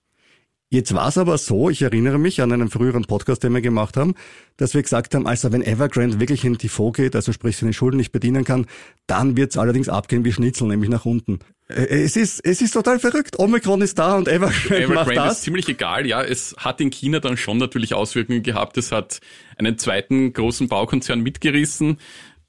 Jetzt 0.70 0.94
war 0.94 1.08
es 1.08 1.18
aber 1.18 1.38
so, 1.38 1.70
ich 1.70 1.82
erinnere 1.82 2.18
mich 2.18 2.42
an 2.42 2.52
einen 2.52 2.70
früheren 2.70 3.06
Podcast, 3.06 3.42
den 3.42 3.54
wir 3.54 3.62
gemacht 3.62 3.96
haben, 3.96 4.16
dass 4.58 4.74
wir 4.74 4.82
gesagt 4.82 5.16
haben, 5.16 5.26
also 5.26 5.54
wenn 5.54 5.62
Evergrande 5.62 6.20
wirklich 6.20 6.44
in 6.44 6.54
die 6.54 6.68
Default 6.68 6.98
geht, 6.98 7.16
also 7.16 7.32
sprich 7.32 7.56
seine 7.56 7.72
Schulden 7.72 7.96
nicht 7.96 8.12
bedienen 8.12 8.44
kann, 8.44 8.66
dann 9.08 9.38
wird 9.38 9.52
es 9.52 9.58
allerdings 9.58 9.88
abgehen 9.88 10.26
wie 10.26 10.34
Schnitzel, 10.34 10.68
nämlich 10.68 10.90
nach 10.90 11.06
unten. 11.06 11.40
Es 11.70 12.18
ist, 12.18 12.44
es 12.44 12.62
ist 12.62 12.72
total 12.72 13.00
verrückt. 13.00 13.40
Omikron 13.40 13.82
ist 13.82 13.98
da 13.98 14.18
und 14.18 14.28
Evergrande, 14.28 14.84
Evergrande 14.84 14.94
macht 14.94 15.16
das. 15.16 15.38
ist 15.38 15.44
ziemlich 15.44 15.70
egal, 15.70 16.06
ja. 16.06 16.22
Es 16.22 16.54
hat 16.58 16.82
in 16.82 16.90
China 16.90 17.22
dann 17.22 17.38
schon 17.38 17.60
natürlich 17.60 17.94
Auswirkungen 17.94 18.44
gehabt. 18.44 18.78
Es 18.78 18.92
hat 18.92 19.22
einen 19.58 19.78
zweiten 19.78 20.34
großen 20.34 20.68
Baukonzern 20.68 21.22
mitgerissen. 21.22 21.98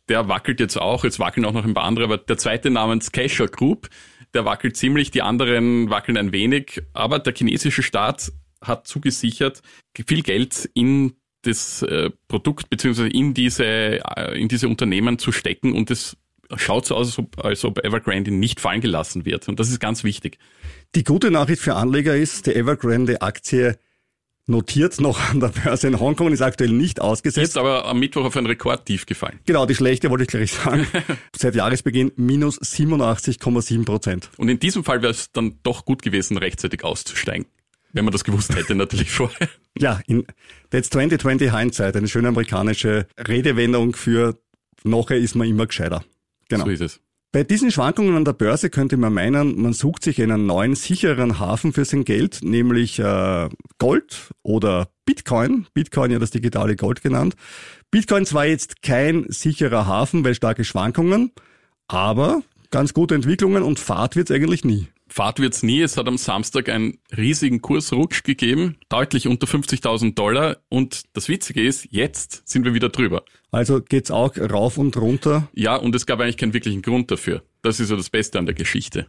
Der 0.08 0.28
wackelt 0.28 0.58
jetzt 0.58 0.76
auch. 0.76 1.04
Jetzt 1.04 1.20
wackeln 1.20 1.44
auch 1.44 1.52
noch 1.52 1.64
ein 1.64 1.74
paar 1.74 1.84
andere, 1.84 2.06
aber 2.06 2.18
der 2.18 2.38
zweite 2.38 2.70
namens 2.70 3.12
Casher 3.12 3.46
Group, 3.46 3.88
der 4.34 4.44
wackelt 4.44 4.76
ziemlich, 4.76 5.10
die 5.10 5.22
anderen 5.22 5.90
wackeln 5.90 6.16
ein 6.16 6.32
wenig, 6.32 6.82
aber 6.92 7.18
der 7.18 7.34
chinesische 7.34 7.82
Staat 7.82 8.32
hat 8.60 8.86
zugesichert, 8.86 9.62
viel 10.06 10.22
Geld 10.22 10.68
in 10.74 11.14
das 11.42 11.82
äh, 11.82 12.10
Produkt 12.26 12.68
beziehungsweise 12.68 13.08
in 13.08 13.34
diese, 13.34 13.64
äh, 13.64 14.40
in 14.40 14.48
diese 14.48 14.68
Unternehmen 14.68 15.18
zu 15.18 15.32
stecken 15.32 15.72
und 15.72 15.90
es 15.90 16.16
schaut 16.56 16.86
so 16.86 16.96
aus, 16.96 17.08
als 17.08 17.18
ob, 17.18 17.44
als 17.44 17.64
ob 17.64 17.84
Evergrande 17.84 18.30
nicht 18.30 18.60
fallen 18.60 18.80
gelassen 18.80 19.24
wird. 19.24 19.48
Und 19.48 19.60
das 19.60 19.70
ist 19.70 19.80
ganz 19.80 20.02
wichtig. 20.02 20.38
Die 20.94 21.04
gute 21.04 21.30
Nachricht 21.30 21.60
für 21.60 21.74
Anleger 21.74 22.16
ist, 22.16 22.46
die 22.46 22.54
Evergrande-Aktie 22.54 23.78
notiert 24.48 25.00
noch 25.00 25.30
an 25.30 25.40
der 25.40 25.48
Börse 25.48 25.86
in 25.86 26.00
Hongkong 26.00 26.28
und 26.28 26.32
ist 26.32 26.40
aktuell 26.40 26.70
nicht 26.70 27.00
ausgesetzt. 27.00 27.50
Ist 27.50 27.58
aber 27.58 27.84
am 27.84 28.00
Mittwoch 28.00 28.24
auf 28.24 28.36
ein 28.36 28.46
Rekordtief 28.46 29.06
gefallen. 29.06 29.38
Genau, 29.46 29.66
die 29.66 29.74
schlechte 29.74 30.10
wollte 30.10 30.24
ich 30.24 30.28
gleich 30.28 30.52
sagen. 30.52 30.86
Seit 31.36 31.54
Jahresbeginn 31.54 32.12
minus 32.16 32.60
87,7 32.60 33.84
Prozent. 33.84 34.30
Und 34.36 34.48
in 34.48 34.58
diesem 34.58 34.84
Fall 34.84 35.02
wäre 35.02 35.12
es 35.12 35.30
dann 35.32 35.58
doch 35.62 35.84
gut 35.84 36.02
gewesen, 36.02 36.38
rechtzeitig 36.38 36.82
auszusteigen. 36.82 37.46
Wenn 37.92 38.04
man 38.04 38.12
das 38.12 38.24
gewusst 38.24 38.54
hätte, 38.54 38.74
natürlich 38.74 39.10
vorher. 39.10 39.48
Ja, 39.80 40.00
in 40.08 40.26
that's 40.70 40.90
2020 40.90 41.54
Hindsight, 41.56 41.96
eine 41.96 42.08
schöne 42.08 42.26
amerikanische 42.28 43.06
Redewendung 43.16 43.94
für 43.94 44.36
noch 44.82 45.08
ist 45.12 45.36
man 45.36 45.46
immer 45.46 45.68
gescheiter. 45.68 46.02
Genau. 46.48 46.64
So 46.64 46.70
ist 46.70 46.80
es. 46.80 47.00
Bei 47.30 47.44
diesen 47.44 47.70
Schwankungen 47.70 48.16
an 48.16 48.24
der 48.24 48.32
Börse 48.32 48.70
könnte 48.70 48.96
man 48.96 49.12
meinen, 49.12 49.60
man 49.60 49.74
sucht 49.74 50.02
sich 50.02 50.22
einen 50.22 50.46
neuen, 50.46 50.74
sicheren 50.74 51.38
Hafen 51.38 51.74
für 51.74 51.84
sein 51.84 52.04
Geld, 52.04 52.40
nämlich 52.42 52.98
äh, 53.00 53.50
Gold 53.76 54.30
oder 54.42 54.88
Bitcoin. 55.04 55.66
Bitcoin 55.74 56.10
ja 56.10 56.18
das 56.18 56.30
digitale 56.30 56.74
Gold 56.74 57.02
genannt. 57.02 57.34
Bitcoin 57.90 58.24
zwar 58.24 58.46
jetzt 58.46 58.80
kein 58.80 59.26
sicherer 59.28 59.86
Hafen, 59.86 60.24
weil 60.24 60.34
starke 60.34 60.64
Schwankungen, 60.64 61.32
aber 61.86 62.42
ganz 62.70 62.94
gute 62.94 63.14
Entwicklungen 63.14 63.62
und 63.62 63.78
Fahrt 63.78 64.16
wird's 64.16 64.30
eigentlich 64.30 64.64
nie. 64.64 64.88
Fahrt 65.08 65.40
wird's 65.40 65.62
nie. 65.62 65.80
Es 65.80 65.96
hat 65.96 66.06
am 66.06 66.18
Samstag 66.18 66.68
einen 66.68 66.98
riesigen 67.16 67.60
Kursrutsch 67.62 68.22
gegeben, 68.22 68.76
deutlich 68.88 69.26
unter 69.26 69.46
50.000 69.46 70.14
Dollar. 70.14 70.58
Und 70.68 71.04
das 71.14 71.28
Witzige 71.28 71.62
ist, 71.62 71.88
jetzt 71.90 72.48
sind 72.48 72.64
wir 72.64 72.74
wieder 72.74 72.88
drüber. 72.90 73.24
Also 73.50 73.80
geht's 73.80 74.10
auch 74.10 74.36
rauf 74.36 74.78
und 74.78 74.96
runter? 74.96 75.48
Ja, 75.54 75.76
und 75.76 75.94
es 75.94 76.06
gab 76.06 76.20
eigentlich 76.20 76.36
keinen 76.36 76.52
wirklichen 76.52 76.82
Grund 76.82 77.10
dafür. 77.10 77.42
Das 77.62 77.80
ist 77.80 77.90
ja 77.90 77.96
das 77.96 78.10
Beste 78.10 78.38
an 78.38 78.46
der 78.46 78.54
Geschichte. 78.54 79.06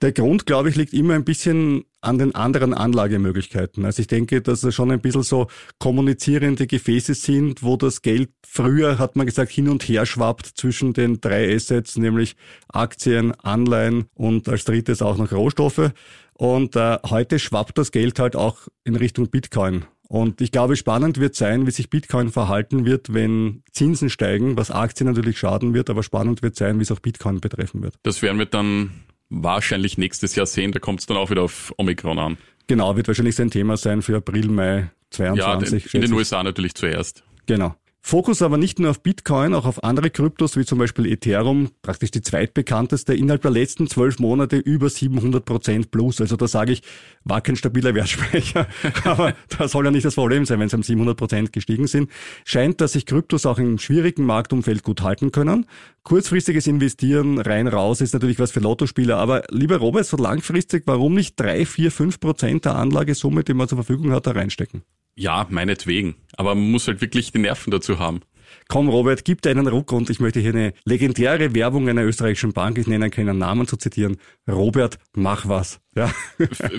Der 0.00 0.12
Grund, 0.12 0.46
glaube 0.46 0.68
ich, 0.68 0.76
liegt 0.76 0.92
immer 0.92 1.14
ein 1.14 1.24
bisschen 1.24 1.84
an 2.00 2.18
den 2.18 2.34
anderen 2.34 2.72
Anlagemöglichkeiten. 2.72 3.84
Also 3.84 4.00
ich 4.00 4.06
denke, 4.06 4.40
dass 4.40 4.62
es 4.62 4.74
schon 4.74 4.92
ein 4.92 5.00
bisschen 5.00 5.24
so 5.24 5.48
kommunizierende 5.80 6.68
Gefäße 6.68 7.14
sind, 7.14 7.64
wo 7.64 7.76
das 7.76 8.02
Geld 8.02 8.30
früher, 8.46 8.98
hat 8.98 9.16
man 9.16 9.26
gesagt, 9.26 9.50
hin 9.50 9.68
und 9.68 9.82
her 9.82 10.06
schwappt 10.06 10.46
zwischen 10.46 10.92
den 10.92 11.20
drei 11.20 11.52
Assets, 11.52 11.96
nämlich 11.96 12.36
Aktien, 12.68 13.32
Anleihen 13.40 14.06
und 14.14 14.48
als 14.48 14.64
drittes 14.64 15.02
auch 15.02 15.16
noch 15.16 15.32
Rohstoffe. 15.32 15.90
Und 16.34 16.76
äh, 16.76 16.98
heute 17.04 17.40
schwappt 17.40 17.78
das 17.78 17.90
Geld 17.90 18.20
halt 18.20 18.36
auch 18.36 18.68
in 18.84 18.94
Richtung 18.94 19.28
Bitcoin. 19.28 19.84
Und 20.06 20.40
ich 20.40 20.52
glaube, 20.52 20.76
spannend 20.76 21.18
wird 21.18 21.34
sein, 21.34 21.66
wie 21.66 21.70
sich 21.72 21.90
Bitcoin 21.90 22.30
verhalten 22.30 22.86
wird, 22.86 23.12
wenn 23.12 23.62
Zinsen 23.72 24.08
steigen, 24.08 24.56
was 24.56 24.70
Aktien 24.70 25.08
natürlich 25.08 25.38
schaden 25.38 25.74
wird, 25.74 25.90
aber 25.90 26.02
spannend 26.02 26.42
wird 26.42 26.56
sein, 26.56 26.78
wie 26.78 26.82
es 26.82 26.92
auch 26.92 27.00
Bitcoin 27.00 27.40
betreffen 27.40 27.82
wird. 27.82 27.96
Das 28.04 28.22
werden 28.22 28.38
wir 28.38 28.46
dann 28.46 28.90
wahrscheinlich 29.30 29.98
nächstes 29.98 30.34
Jahr 30.34 30.46
sehen. 30.46 30.72
Da 30.72 30.78
kommt 30.78 31.00
es 31.00 31.06
dann 31.06 31.16
auch 31.16 31.30
wieder 31.30 31.42
auf 31.42 31.72
Omikron 31.76 32.18
an. 32.18 32.38
Genau, 32.66 32.96
wird 32.96 33.08
wahrscheinlich 33.08 33.36
sein 33.36 33.50
Thema 33.50 33.76
sein 33.76 34.02
für 34.02 34.16
April, 34.16 34.48
Mai 34.48 34.90
22. 35.10 35.84
Ja, 35.84 35.90
in 35.94 36.02
den 36.02 36.12
USA 36.12 36.42
natürlich 36.42 36.74
zuerst. 36.74 37.24
Genau. 37.46 37.74
Fokus 38.08 38.40
aber 38.40 38.56
nicht 38.56 38.78
nur 38.78 38.88
auf 38.88 39.02
Bitcoin, 39.02 39.52
auch 39.52 39.66
auf 39.66 39.84
andere 39.84 40.08
Kryptos, 40.08 40.56
wie 40.56 40.64
zum 40.64 40.78
Beispiel 40.78 41.04
Ethereum, 41.04 41.68
praktisch 41.82 42.10
die 42.10 42.22
zweitbekannteste, 42.22 43.12
innerhalb 43.12 43.42
der 43.42 43.50
letzten 43.50 43.86
zwölf 43.86 44.18
Monate 44.18 44.56
über 44.56 44.88
700 44.88 45.44
Prozent 45.44 45.90
plus. 45.90 46.18
Also 46.18 46.36
da 46.36 46.48
sage 46.48 46.72
ich, 46.72 46.80
war 47.24 47.42
kein 47.42 47.54
stabiler 47.54 47.94
Wertspeicher, 47.94 48.66
aber 49.04 49.34
das 49.58 49.72
soll 49.72 49.84
ja 49.84 49.90
nicht 49.90 50.06
das 50.06 50.14
Problem 50.14 50.46
sein, 50.46 50.58
wenn 50.58 50.70
sie 50.70 50.76
um 50.76 50.82
700 50.82 51.18
Prozent 51.18 51.52
gestiegen 51.52 51.86
sind. 51.86 52.10
Scheint, 52.46 52.80
dass 52.80 52.92
sich 52.92 53.04
Kryptos 53.04 53.44
auch 53.44 53.58
im 53.58 53.78
schwierigen 53.78 54.24
Marktumfeld 54.24 54.84
gut 54.84 55.02
halten 55.02 55.30
können. 55.30 55.66
Kurzfristiges 56.02 56.66
Investieren 56.66 57.38
rein 57.38 57.68
raus 57.68 58.00
ist 58.00 58.14
natürlich 58.14 58.38
was 58.38 58.52
für 58.52 58.60
Lottospieler, 58.60 59.18
aber 59.18 59.42
lieber 59.50 59.76
Robert, 59.76 60.06
so 60.06 60.16
langfristig, 60.16 60.84
warum 60.86 61.12
nicht 61.12 61.38
drei, 61.38 61.66
vier, 61.66 61.92
fünf 61.92 62.20
Prozent 62.20 62.64
der 62.64 62.76
Anlagesumme, 62.76 63.44
die 63.44 63.52
man 63.52 63.68
zur 63.68 63.76
Verfügung 63.76 64.12
hat, 64.12 64.26
da 64.26 64.30
reinstecken? 64.30 64.82
Ja, 65.18 65.48
meinetwegen. 65.50 66.14
Aber 66.36 66.54
man 66.54 66.70
muss 66.70 66.86
halt 66.86 67.00
wirklich 67.00 67.32
die 67.32 67.40
Nerven 67.40 67.72
dazu 67.72 67.98
haben. 67.98 68.20
Komm, 68.68 68.88
Robert, 68.88 69.24
gib 69.24 69.42
dir 69.42 69.50
einen 69.50 69.66
Ruck 69.66 69.90
und 69.92 70.10
ich 70.10 70.20
möchte 70.20 70.38
hier 70.38 70.52
eine 70.52 70.74
legendäre 70.84 71.54
Werbung 71.54 71.88
einer 71.88 72.04
österreichischen 72.04 72.52
Bank, 72.52 72.78
ich 72.78 72.86
nenne 72.86 73.10
keinen 73.10 73.36
Namen 73.36 73.66
zu 73.66 73.76
zitieren. 73.76 74.16
Robert, 74.48 74.98
mach 75.14 75.48
was. 75.48 75.80
Ja. 75.96 76.12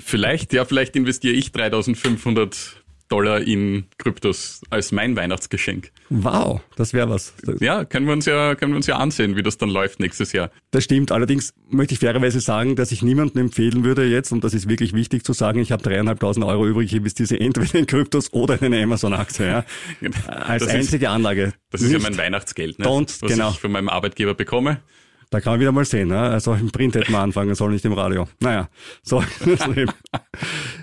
vielleicht, 0.06 0.54
ja, 0.54 0.64
vielleicht 0.64 0.96
investiere 0.96 1.34
ich 1.34 1.52
3500 1.52 2.79
Dollar 3.10 3.42
in 3.42 3.86
Kryptos 3.98 4.62
als 4.70 4.92
mein 4.92 5.16
Weihnachtsgeschenk. 5.16 5.92
Wow, 6.10 6.62
das 6.76 6.94
wäre 6.94 7.10
was. 7.10 7.34
Ja, 7.60 7.84
können 7.84 8.06
wir 8.06 8.14
uns 8.14 8.26
ja, 8.26 8.56
können 8.56 8.72
wir 8.72 8.78
uns 8.78 8.88
ja 8.88 8.98
ansehen, 8.98 9.36
wie 9.36 9.44
das 9.44 9.58
dann 9.58 9.70
läuft 9.70 10.00
nächstes 10.00 10.32
Jahr. 10.32 10.52
Das 10.72 10.84
stimmt. 10.84 11.12
Allerdings 11.12 11.54
möchte 11.70 11.96
ich 11.96 12.00
fairerweise 12.00 12.40
sagen, 12.40 12.76
dass 12.76 12.92
ich 12.92 13.02
niemandem 13.02 13.42
empfehlen 13.42 13.84
würde 13.84 14.06
jetzt, 14.06 14.32
und 14.32 14.44
das 14.44 14.54
ist 14.54 14.70
wirklich 14.70 14.94
wichtig 14.94 15.24
zu 15.24 15.34
sagen, 15.34 15.60
ich 15.60 15.72
habe 15.72 15.84
dreieinhalbtausend 15.84 16.46
Euro 16.46 16.68
übrig, 16.68 16.92
ich 16.92 16.98
investiere 16.98 17.40
entweder 17.40 17.80
in 17.80 17.88
Kryptos 17.88 18.32
oder 18.32 18.60
in 18.62 18.66
eine 18.66 18.84
Amazon-Aktie, 18.84 19.46
ja. 19.48 19.66
Als 20.28 20.64
das 20.64 20.74
einzige 20.74 21.06
ist, 21.06 21.12
Anlage. 21.12 21.54
Das 21.72 21.82
ist 21.82 21.92
Nicht 21.92 22.02
ja 22.02 22.10
mein 22.10 22.18
Weihnachtsgeld, 22.18 22.80
ne? 22.80 22.86
Don't, 22.86 23.22
was 23.22 23.32
genau. 23.32 23.50
ich 23.52 23.60
von 23.60 23.72
meinem 23.72 23.90
Arbeitgeber 23.90 24.36
bekomme. 24.36 24.82
Da 25.30 25.40
kann 25.42 25.54
man 25.54 25.60
wieder 25.60 25.72
mal 25.72 25.86
sehen. 25.86 26.08
Ne? 26.08 26.20
Also 26.20 26.54
im 26.54 26.72
Print 26.72 26.96
hätten 26.96 27.12
wir 27.12 27.20
anfangen 27.20 27.54
sollen, 27.54 27.74
nicht 27.74 27.86
im 27.86 27.94
Radio. 27.94 28.28
Naja, 28.40 28.70
so 29.04 29.24
das 29.46 29.68
Leben. 29.68 29.92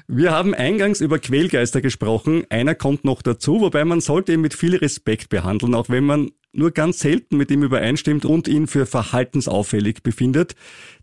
Wir 0.06 0.30
haben 0.30 0.54
eingangs 0.54 1.00
über 1.00 1.18
Quälgeister 1.18 1.80
gesprochen. 1.80 2.44
Einer 2.48 2.76
kommt 2.76 3.04
noch 3.04 3.22
dazu, 3.22 3.60
wobei 3.60 3.84
man 3.84 4.00
sollte 4.00 4.32
ihn 4.32 4.40
mit 4.40 4.54
viel 4.54 4.76
Respekt 4.76 5.30
behandeln, 5.30 5.74
auch 5.74 5.88
wenn 5.88 6.04
man 6.04 6.30
nur 6.52 6.70
ganz 6.70 7.00
selten 7.00 7.36
mit 7.36 7.50
ihm 7.50 7.62
übereinstimmt 7.62 8.24
und 8.24 8.48
ihn 8.48 8.66
für 8.66 8.86
verhaltensauffällig 8.86 10.02
befindet, 10.02 10.54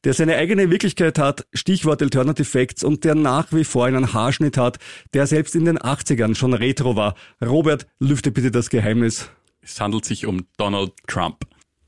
der 0.03 0.13
seine 0.13 0.35
eigene 0.35 0.71
Wirklichkeit 0.71 1.19
hat, 1.19 1.45
Stichwort 1.53 2.01
Alternative 2.01 2.45
Facts, 2.45 2.83
und 2.83 3.03
der 3.03 3.13
nach 3.13 3.51
wie 3.51 3.63
vor 3.63 3.85
einen 3.85 4.13
Haarschnitt 4.13 4.57
hat, 4.57 4.79
der 5.13 5.27
selbst 5.27 5.55
in 5.55 5.65
den 5.65 5.77
80ern 5.77 6.35
schon 6.35 6.53
retro 6.53 6.95
war. 6.95 7.15
Robert, 7.43 7.87
lüfte 7.99 8.31
bitte 8.31 8.51
das 8.51 8.69
Geheimnis. 8.69 9.29
Es 9.61 9.79
handelt 9.79 10.05
sich 10.05 10.25
um 10.25 10.47
Donald 10.57 10.93
Trump. 11.07 11.45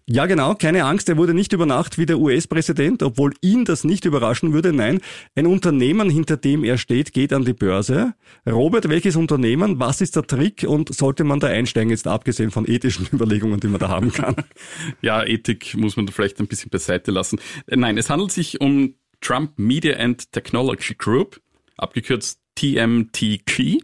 Ja, 0.07 0.27
genau, 0.27 0.53
keine 0.53 0.85
Angst, 0.85 1.09
er 1.09 1.17
wurde 1.17 1.33
nicht 1.33 1.51
über 1.51 1.65
Nacht 1.65 1.97
wie 1.97 2.05
der 2.05 2.19
US-Präsident, 2.19 3.01
obwohl 3.01 3.33
ihn 3.41 3.65
das 3.65 3.83
nicht 3.83 4.05
überraschen 4.05 4.53
würde. 4.53 4.71
Nein, 4.71 5.01
ein 5.33 5.47
Unternehmen, 5.47 6.11
hinter 6.11 6.37
dem 6.37 6.63
er 6.63 6.77
steht, 6.77 7.11
geht 7.11 7.33
an 7.33 7.43
die 7.43 7.53
Börse. 7.53 8.13
Robert, 8.47 8.87
welches 8.87 9.15
Unternehmen, 9.15 9.79
was 9.79 10.01
ist 10.01 10.15
der 10.15 10.27
Trick 10.27 10.63
und 10.67 10.93
sollte 10.93 11.23
man 11.23 11.39
da 11.39 11.47
einsteigen, 11.47 11.89
jetzt 11.89 12.05
abgesehen 12.05 12.51
von 12.51 12.69
ethischen 12.69 13.07
Überlegungen, 13.13 13.59
die 13.59 13.67
man 13.67 13.79
da 13.79 13.89
haben 13.89 14.11
kann? 14.11 14.35
ja, 15.01 15.23
Ethik 15.23 15.75
muss 15.75 15.97
man 15.97 16.05
da 16.05 16.11
vielleicht 16.11 16.39
ein 16.39 16.45
bisschen 16.45 16.69
beiseite 16.69 17.09
lassen. 17.09 17.39
Nein, 17.65 17.97
es 17.97 18.07
handelt 18.11 18.31
sich 18.31 18.61
um 18.61 18.93
Trump 19.21 19.57
Media 19.57 19.97
and 19.97 20.31
Technology 20.31 20.93
Group, 20.93 21.41
abgekürzt 21.77 22.39
TMTG. 22.53 23.79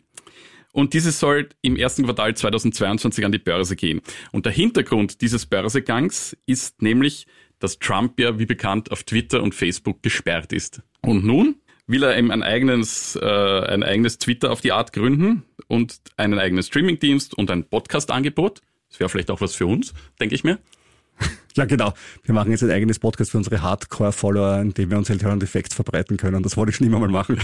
Und 0.71 0.93
dieses 0.93 1.19
soll 1.19 1.49
im 1.61 1.75
ersten 1.75 2.03
Quartal 2.03 2.35
2022 2.35 3.25
an 3.25 3.31
die 3.31 3.39
Börse 3.39 3.75
gehen. 3.75 4.01
Und 4.31 4.45
der 4.45 4.53
Hintergrund 4.53 5.21
dieses 5.21 5.45
Börsegangs 5.45 6.37
ist 6.45 6.81
nämlich, 6.81 7.27
dass 7.59 7.79
Trump 7.79 8.19
ja, 8.19 8.39
wie 8.39 8.45
bekannt, 8.45 8.91
auf 8.91 9.03
Twitter 9.03 9.43
und 9.43 9.53
Facebook 9.53 10.01
gesperrt 10.01 10.53
ist. 10.53 10.81
Und 11.01 11.25
nun 11.25 11.55
will 11.87 12.03
er 12.03 12.17
eben 12.17 12.31
ein 12.31 12.41
eigenes, 12.41 13.17
äh, 13.21 13.25
ein 13.25 13.83
eigenes 13.83 14.17
Twitter 14.17 14.51
auf 14.51 14.61
die 14.61 14.71
Art 14.71 14.93
gründen 14.93 15.43
und 15.67 15.99
einen 16.15 16.39
eigenen 16.39 16.63
Streamingdienst 16.63 17.33
und 17.37 17.51
ein 17.51 17.65
Podcast-Angebot. 17.65 18.61
Das 18.89 18.99
wäre 18.99 19.09
vielleicht 19.09 19.31
auch 19.31 19.41
was 19.41 19.55
für 19.55 19.67
uns, 19.67 19.93
denke 20.19 20.35
ich 20.35 20.43
mir. 20.43 20.59
Ja, 21.57 21.65
genau. 21.65 21.93
Wir 22.23 22.33
machen 22.33 22.51
jetzt 22.51 22.63
ein 22.63 22.71
eigenes 22.71 22.99
Podcast 22.99 23.31
für 23.31 23.37
unsere 23.37 23.61
Hardcore-Follower, 23.61 24.61
in 24.61 24.73
dem 24.73 24.89
wir 24.89 24.97
uns 24.97 25.09
Alternative 25.09 25.47
Facts 25.47 25.75
verbreiten 25.75 26.17
können. 26.17 26.43
Das 26.43 26.57
wollte 26.57 26.71
ich 26.71 26.77
schon 26.77 26.87
immer 26.87 26.99
mal 26.99 27.09
machen. 27.09 27.37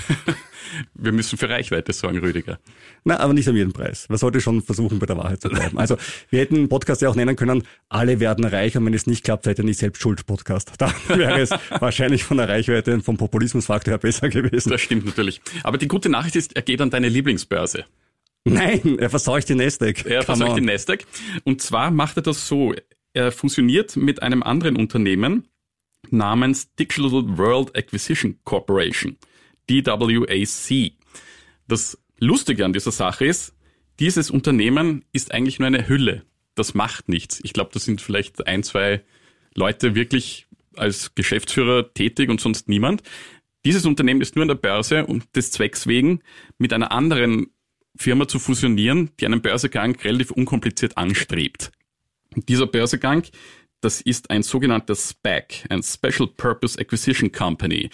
wir 0.93 1.11
müssen 1.11 1.37
für 1.37 1.49
Reichweite 1.49 1.93
sorgen, 1.93 2.19
Rüdiger. 2.19 2.59
Na, 3.03 3.19
aber 3.19 3.33
nicht 3.33 3.47
um 3.47 3.55
jeden 3.55 3.73
Preis. 3.73 4.07
Man 4.09 4.17
sollte 4.17 4.41
schon 4.41 4.61
versuchen, 4.61 4.99
bei 4.99 5.05
der 5.05 5.17
Wahrheit 5.17 5.41
zu 5.41 5.49
bleiben. 5.49 5.77
Also, 5.77 5.97
wir 6.29 6.39
hätten 6.39 6.55
einen 6.55 6.69
Podcast 6.69 7.01
ja 7.01 7.09
auch 7.09 7.15
nennen 7.15 7.35
können, 7.35 7.63
alle 7.89 8.19
werden 8.19 8.45
reich 8.45 8.77
und 8.77 8.85
wenn 8.85 8.93
es 8.93 9.07
nicht 9.07 9.23
klappt, 9.23 9.45
seid 9.45 9.59
ihr 9.59 9.65
nicht 9.65 9.79
selbst 9.79 10.01
schuld 10.01 10.25
Podcast. 10.25 10.71
Da 10.77 10.93
wäre 11.07 11.39
es 11.41 11.49
wahrscheinlich 11.79 12.23
von 12.23 12.37
der 12.37 12.47
Reichweite 12.47 12.93
und 12.93 13.01
vom 13.01 13.17
Populismusfaktor 13.17 13.93
her 13.93 13.97
besser 13.97 14.29
gewesen. 14.29 14.69
Das 14.69 14.81
stimmt 14.81 15.05
natürlich. 15.05 15.41
Aber 15.63 15.77
die 15.77 15.87
gute 15.87 16.07
Nachricht 16.09 16.35
ist, 16.35 16.55
er 16.55 16.61
geht 16.61 16.81
an 16.81 16.89
deine 16.89 17.09
Lieblingsbörse. 17.09 17.85
Nein, 18.43 18.97
er 18.99 19.09
verseucht 19.09 19.49
die 19.49 19.55
Nasdaq. 19.55 20.05
Er 20.05 20.23
verseucht 20.23 20.57
die 20.57 20.61
Nasdaq. 20.61 21.05
Und 21.43 21.61
zwar 21.61 21.91
macht 21.91 22.17
er 22.17 22.23
das 22.23 22.47
so. 22.47 22.73
Er 23.17 23.31
fusioniert 23.31 23.95
mit 23.95 24.21
einem 24.21 24.43
anderen 24.43 24.75
Unternehmen 24.75 25.47
namens 26.11 26.75
Digital 26.75 27.35
World 27.39 27.75
Acquisition 27.75 28.37
Corporation, 28.43 29.17
DWAC. 29.67 30.91
Das 31.67 31.97
Lustige 32.19 32.63
an 32.63 32.73
dieser 32.73 32.91
Sache 32.91 33.25
ist, 33.25 33.55
dieses 33.99 34.29
Unternehmen 34.29 35.03
ist 35.13 35.33
eigentlich 35.33 35.57
nur 35.57 35.65
eine 35.65 35.89
Hülle. 35.89 36.25
Das 36.53 36.75
macht 36.75 37.09
nichts. 37.09 37.39
Ich 37.43 37.53
glaube, 37.53 37.71
da 37.73 37.79
sind 37.79 38.01
vielleicht 38.01 38.45
ein, 38.45 38.61
zwei 38.61 39.03
Leute 39.55 39.95
wirklich 39.95 40.45
als 40.75 41.15
Geschäftsführer 41.15 41.91
tätig 41.95 42.29
und 42.29 42.39
sonst 42.39 42.69
niemand. 42.69 43.01
Dieses 43.65 43.87
Unternehmen 43.87 44.21
ist 44.21 44.35
nur 44.35 44.43
an 44.43 44.49
der 44.49 44.55
Börse 44.55 45.07
um 45.07 45.23
des 45.33 45.49
Zwecks 45.49 45.87
wegen 45.87 46.21
mit 46.59 46.71
einer 46.71 46.91
anderen 46.91 47.47
Firma 47.95 48.27
zu 48.27 48.37
fusionieren, 48.37 49.09
die 49.19 49.25
einen 49.25 49.41
Börsegang 49.41 49.95
relativ 49.95 50.29
unkompliziert 50.29 50.97
anstrebt. 50.97 51.71
Dieser 52.45 52.67
Börsegang, 52.67 53.23
das 53.81 54.01
ist 54.01 54.29
ein 54.29 54.43
sogenannter 54.43 54.95
SPAC, 54.95 55.65
ein 55.69 55.81
Special 55.83 56.27
Purpose 56.27 56.79
Acquisition 56.79 57.31
Company. 57.31 57.89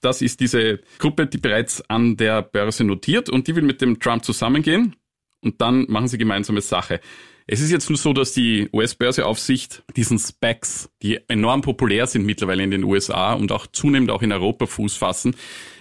Das 0.00 0.22
ist 0.22 0.40
diese 0.40 0.80
Gruppe, 0.98 1.26
die 1.26 1.38
bereits 1.38 1.82
an 1.88 2.16
der 2.16 2.42
Börse 2.42 2.84
notiert 2.84 3.30
und 3.30 3.46
die 3.46 3.56
will 3.56 3.62
mit 3.62 3.80
dem 3.80 3.98
Trump 4.00 4.24
zusammengehen 4.24 4.96
und 5.40 5.60
dann 5.60 5.86
machen 5.88 6.08
sie 6.08 6.18
gemeinsame 6.18 6.60
Sache. 6.60 7.00
Es 7.46 7.60
ist 7.60 7.70
jetzt 7.70 7.90
nur 7.90 7.98
so, 7.98 8.14
dass 8.14 8.32
die 8.32 8.70
US-Börseaufsicht 8.72 9.82
diesen 9.96 10.18
Specs, 10.18 10.90
die 11.02 11.20
enorm 11.28 11.60
populär 11.60 12.06
sind 12.06 12.24
mittlerweile 12.24 12.62
in 12.62 12.70
den 12.70 12.84
USA 12.84 13.34
und 13.34 13.52
auch 13.52 13.66
zunehmend 13.66 14.10
auch 14.10 14.22
in 14.22 14.32
Europa 14.32 14.64
Fuß 14.66 14.96
fassen, 14.96 15.36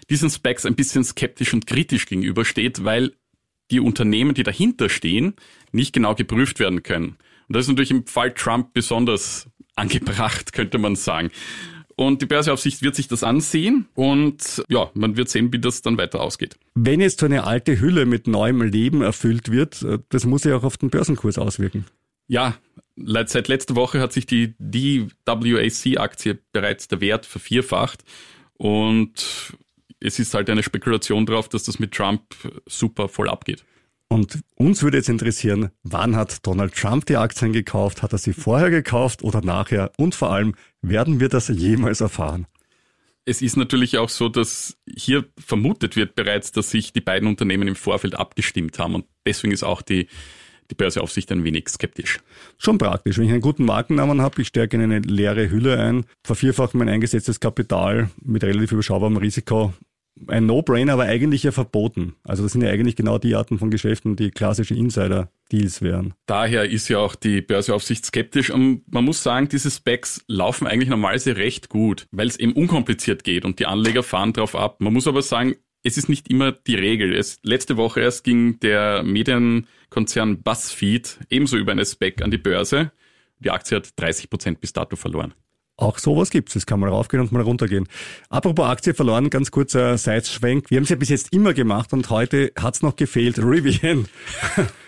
diesen 0.10 0.30
Specs 0.30 0.66
ein 0.66 0.76
bisschen 0.76 1.06
skeptisch 1.06 1.54
und 1.54 1.66
kritisch 1.66 2.06
gegenübersteht, 2.06 2.84
weil 2.84 3.14
die 3.72 3.80
Unternehmen, 3.80 4.34
die 4.34 4.44
dahinter 4.44 4.90
stehen, 4.90 5.36
nicht 5.72 5.94
genau 5.94 6.16
geprüft 6.16 6.60
werden 6.60 6.84
können. 6.84 7.18
Und 7.54 7.58
das 7.58 7.66
ist 7.66 7.70
natürlich 7.70 7.92
im 7.92 8.08
Fall 8.08 8.34
Trump 8.34 8.74
besonders 8.74 9.48
angebracht, 9.76 10.54
könnte 10.54 10.80
man 10.80 10.96
sagen. 10.96 11.30
Und 11.96 12.24
die 12.24 12.26
Börseaufsicht 12.26 12.82
wird 12.82 12.96
sich 12.96 13.08
das 13.08 13.24
ansehen 13.24 13.86
und 13.94 14.64
ja, 14.70 14.90
man 14.96 15.18
wird 15.18 15.30
sehen, 15.30 15.54
wie 15.54 15.60
das 15.60 15.84
dann 15.84 16.00
weiter 16.00 16.20
ausgeht. 16.20 16.58
Wenn 16.74 17.00
jetzt 17.00 17.20
so 17.20 17.28
eine 17.28 17.44
alte 17.44 17.80
Hülle 17.80 18.08
mit 18.08 18.26
neuem 18.26 18.64
Leben 18.64 19.04
erfüllt 19.04 19.52
wird, 19.52 19.84
äh, 19.84 20.00
das 20.10 20.26
muss 20.26 20.46
ja 20.46 20.58
auch 20.58 20.64
auf 20.64 20.78
den 20.78 20.90
Börsenkurs 20.90 21.38
auswirken. 21.38 21.86
Ja, 22.28 22.58
seit 22.96 23.48
letzter 23.48 23.76
Woche 23.76 24.00
hat 24.00 24.14
sich 24.14 24.26
die 24.26 24.56
DWAC-Aktie 24.58 26.40
bereits 26.54 26.88
der 26.88 27.02
Wert 27.02 27.28
vervierfacht 27.28 28.04
und 28.54 29.54
es 30.00 30.18
ist 30.18 30.34
halt 30.34 30.50
eine 30.50 30.64
Spekulation 30.64 31.28
drauf, 31.28 31.50
dass 31.50 31.66
das 31.66 31.78
mit 31.78 31.92
Trump 31.92 32.24
super 32.66 33.10
voll 33.10 33.30
abgeht. 33.30 33.64
Und 34.14 34.42
uns 34.54 34.84
würde 34.84 34.98
jetzt 34.98 35.10
interessieren, 35.10 35.72
wann 35.82 36.16
hat 36.16 36.46
Donald 36.46 36.76
Trump 36.76 37.08
die 37.08 37.18
Aktien 37.18 37.52
gekauft? 37.52 38.04
Hat 38.04 38.12
er 38.12 38.20
sie 38.20 38.34
vorher 38.34 38.70
gekauft 38.70 39.24
oder 39.24 39.42
nachher? 39.42 39.92
Und 39.98 40.14
vor 40.14 40.32
allem, 40.32 40.54
werden 40.84 41.20
wir 41.20 41.30
das 41.30 41.48
jemals 41.48 42.00
erfahren? 42.00 42.46
Es 43.26 43.42
ist 43.42 43.58
natürlich 43.58 43.98
auch 43.98 44.10
so, 44.10 44.30
dass 44.30 44.78
hier 44.88 45.26
vermutet 45.44 45.96
wird 45.96 46.14
bereits, 46.14 46.52
dass 46.52 46.70
sich 46.70 46.94
die 46.94 47.02
beiden 47.02 47.28
Unternehmen 47.28 47.68
im 47.68 47.76
Vorfeld 47.76 48.14
abgestimmt 48.14 48.78
haben. 48.78 48.94
Und 48.94 49.06
deswegen 49.26 49.52
ist 49.52 49.64
auch 49.64 49.82
die, 49.82 50.06
die 50.70 50.76
Börseaufsicht 50.76 51.32
ein 51.32 51.44
wenig 51.44 51.68
skeptisch. 51.70 52.20
Schon 52.60 52.78
praktisch. 52.78 53.18
Wenn 53.18 53.26
ich 53.26 53.32
einen 53.32 53.42
guten 53.42 53.66
Markennamen 53.66 54.22
habe, 54.22 54.44
ich 54.44 54.50
stärke 54.50 54.78
in 54.78 54.84
eine 54.84 55.00
leere 55.00 55.50
Hülle 55.50 55.80
ein, 55.80 56.06
vervierfache 56.24 56.78
mein 56.78 56.88
eingesetztes 56.88 57.40
Kapital 57.40 58.12
mit 58.22 58.44
relativ 58.44 58.74
überschaubarem 58.74 59.18
Risiko 59.18 59.74
ein 60.28 60.46
No-Brainer, 60.46 60.94
aber 60.94 61.04
eigentlich 61.04 61.44
ja 61.44 61.52
verboten. 61.52 62.16
Also 62.24 62.44
das 62.44 62.54
sind 62.54 62.62
ja 62.62 62.70
eigentlich 62.70 62.96
genau 62.96 63.18
die 63.18 63.36
Arten 63.36 63.60
von 63.60 63.72
Geschäften, 63.72 64.16
die 64.16 64.32
klassische 64.32 64.76
Insider-Deals 64.76 65.82
wären. 65.82 66.14
Daher 66.26 66.70
ist 66.70 66.88
ja 66.88 67.00
auch 67.00 67.16
die 67.16 67.42
Börseaufsicht 67.42 68.06
skeptisch 68.06 68.50
und 68.50 68.84
man 68.92 69.04
muss 69.04 69.24
sagen, 69.24 69.50
diese 69.50 69.72
Specs 69.72 70.24
laufen 70.28 70.68
eigentlich 70.68 70.90
normalerweise 70.90 71.38
recht 71.38 71.70
gut, 71.70 72.08
weil 72.12 72.28
es 72.28 72.38
eben 72.38 72.54
unkompliziert 72.54 73.24
geht 73.24 73.46
und 73.46 73.60
die 73.60 73.66
Anleger 73.66 74.04
fahren 74.04 74.34
drauf 74.34 74.56
ab. 74.56 74.80
Man 74.80 74.94
muss 74.94 75.08
aber 75.08 75.22
sagen, 75.22 75.56
es 75.84 75.98
ist 75.98 76.10
nicht 76.10 76.30
immer 76.30 76.52
die 76.52 76.76
Regel. 76.76 77.14
Es, 77.14 77.40
letzte 77.44 77.76
Woche 77.76 78.00
erst 78.00 78.24
ging 78.24 78.60
der 78.60 79.04
Medienkonzern 79.04 80.42
BuzzFeed 80.42 81.20
ebenso 81.30 81.58
über 81.58 81.74
eine 81.74 81.86
Spec 81.86 82.22
an 82.22 82.32
die 82.32 82.38
Börse. 82.38 82.92
Die 83.40 83.52
Aktie 83.52 83.76
hat 83.76 84.00
30 84.00 84.30
Prozent 84.30 84.62
bis 84.62 84.72
dato 84.72 84.96
verloren. 84.96 85.34
Auch 85.84 85.98
sowas 85.98 86.30
gibt's. 86.30 86.56
Es 86.56 86.66
kann 86.66 86.80
mal 86.80 86.90
raufgehen 86.90 87.22
und 87.22 87.34
mal 87.34 87.42
runtergehen. 87.42 87.90
Apropos 88.30 88.66
Aktie 88.66 88.94
verloren, 88.94 89.30
ganz 89.30 89.52
kurzer 89.52 89.98
Seitschwenk. 89.98 90.70
Wir 90.70 90.78
haben 90.78 90.84
es 90.84 90.90
ja 90.90 90.96
bis 90.96 91.10
jetzt 91.10 91.34
immer 91.34 91.54
gemacht 91.54 91.92
und 91.92 92.10
heute 92.10 92.54
hat's 92.58 92.82
noch 92.82 92.96
gefehlt. 92.96 93.38
Rivian. 93.38 94.08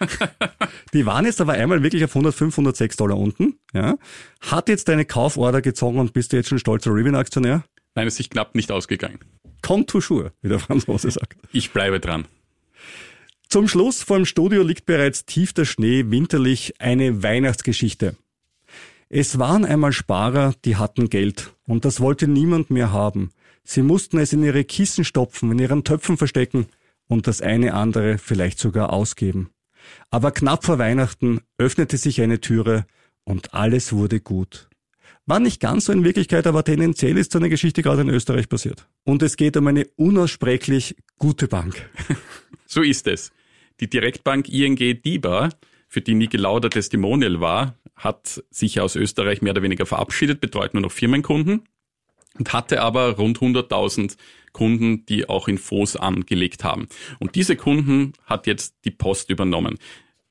Die 0.93 1.05
waren 1.05 1.25
jetzt 1.25 1.41
aber 1.41 1.51
einmal 1.53 1.84
wirklich 1.84 2.05
auf 2.05 2.12
105, 2.12 2.53
106 2.53 2.95
Dollar 2.95 3.17
unten. 3.17 3.60
Ja. 3.73 3.97
Hat 4.39 4.69
jetzt 4.69 4.88
deine 4.88 5.03
Kauforder 5.03 5.62
gezogen 5.62 5.99
und 5.99 6.13
bist 6.13 6.31
du 6.31 6.38
jetzt 6.38 6.47
schon 6.47 6.60
stolzer 6.60 6.91
Rivian-Aktionär? 6.91 7.65
Nein, 7.95 8.08
es 8.08 8.17
ist 8.17 8.31
knapp 8.31 8.55
nicht 8.55 8.71
ausgegangen. 8.71 9.19
Toujours, 9.88 10.31
wie 10.41 10.47
der 10.49 10.60
Franzose 10.60 11.12
sagt. 11.12 11.38
Ich 11.51 11.71
bleibe 11.71 11.99
dran. 11.99 12.25
Zum 13.49 13.67
Schluss 13.67 14.01
vor 14.01 14.15
dem 14.15 14.25
Studio 14.25 14.63
liegt 14.63 14.86
bereits 14.86 15.25
tief 15.25 15.51
der 15.51 15.65
Schnee, 15.65 16.05
winterlich 16.08 16.79
eine 16.79 17.21
Weihnachtsgeschichte. 17.21 18.15
Es 19.10 19.38
waren 19.38 19.65
einmal 19.65 19.94
Sparer, 19.94 20.54
die 20.65 20.78
hatten 20.78 21.10
Geld, 21.10 21.54
und 21.68 21.86
das 21.86 22.00
wollte 22.00 22.28
niemand 22.28 22.72
mehr 22.72 22.91
haben. 22.91 23.30
Sie 23.63 23.82
mussten 23.82 24.18
es 24.18 24.34
in 24.34 24.44
ihre 24.44 24.63
Kissen 24.63 25.06
stopfen, 25.06 25.52
in 25.52 25.60
ihren 25.60 25.84
Töpfen 25.84 26.18
verstecken 26.18 26.68
und 27.08 27.28
das 27.28 27.41
eine 27.41 27.74
andere 27.74 28.18
vielleicht 28.18 28.60
sogar 28.60 28.91
ausgeben. 28.91 29.50
Aber 30.10 30.32
knapp 30.32 30.65
vor 30.65 30.80
Weihnachten 30.80 31.41
öffnete 31.58 31.98
sich 31.98 32.22
eine 32.22 32.41
Türe 32.41 32.86
und 33.24 33.54
alles 33.54 33.94
wurde 33.94 34.20
gut. 34.20 34.70
War 35.28 35.39
nicht 35.39 35.60
ganz 35.60 35.86
so 35.86 35.94
in 35.94 36.04
Wirklichkeit, 36.04 36.46
aber 36.46 36.63
tendenziell 36.63 37.18
ist 37.18 37.32
so 37.32 37.39
eine 37.39 37.50
Geschichte 37.50 37.82
gerade 37.82 38.02
in 38.02 38.10
Österreich 38.10 38.48
passiert. 38.48 38.88
Und 39.04 39.24
es 39.24 39.38
geht 39.38 39.58
um 39.58 39.65
eine 39.68 39.86
unaussprechlich 39.96 40.96
gute 41.18 41.48
Bank. 41.48 41.89
So 42.68 42.82
ist 42.82 43.06
es. 43.06 43.32
Die 43.80 43.88
Direktbank 43.88 44.50
ING 44.50 44.76
DIBA, 44.76 45.50
für 45.95 46.01
die 46.01 46.13
Niki 46.13 46.36
Lauder 46.36 46.69
Testimonial 46.69 47.39
war, 47.39 47.79
hat 47.95 48.43
sich 48.49 48.81
aus 48.81 48.97
Österreich 48.97 49.41
mehr 49.41 49.53
oder 49.53 49.62
weniger 49.62 49.86
verabschiedet, 49.86 50.41
betreut 50.41 50.73
nur 50.73 50.84
noch 50.84 50.91
Firmenkunden 50.91 51.62
und 52.38 52.51
hatte 52.51 52.81
aber 52.81 53.12
rund 53.15 53.39
100.000 53.39 54.17
Kunden, 54.51 55.05
die 55.05 55.29
auch 55.29 55.47
in 55.47 55.58
Fonds 55.58 55.95
angelegt 55.95 56.65
haben. 56.65 56.89
Und 57.19 57.36
diese 57.36 57.55
Kunden 57.55 58.12
hat 58.25 58.45
jetzt 58.45 58.75
die 58.84 58.91
Post 58.91 59.29
übernommen. 59.29 59.77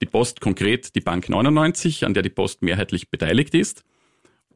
Die 0.03 0.07
Post 0.07 0.43
konkret 0.43 0.95
die 0.97 1.01
Bank 1.01 1.31
99, 1.31 2.05
an 2.05 2.13
der 2.13 2.23
die 2.23 2.29
Post 2.29 2.61
mehrheitlich 2.61 3.09
beteiligt 3.09 3.55
ist. 3.55 3.85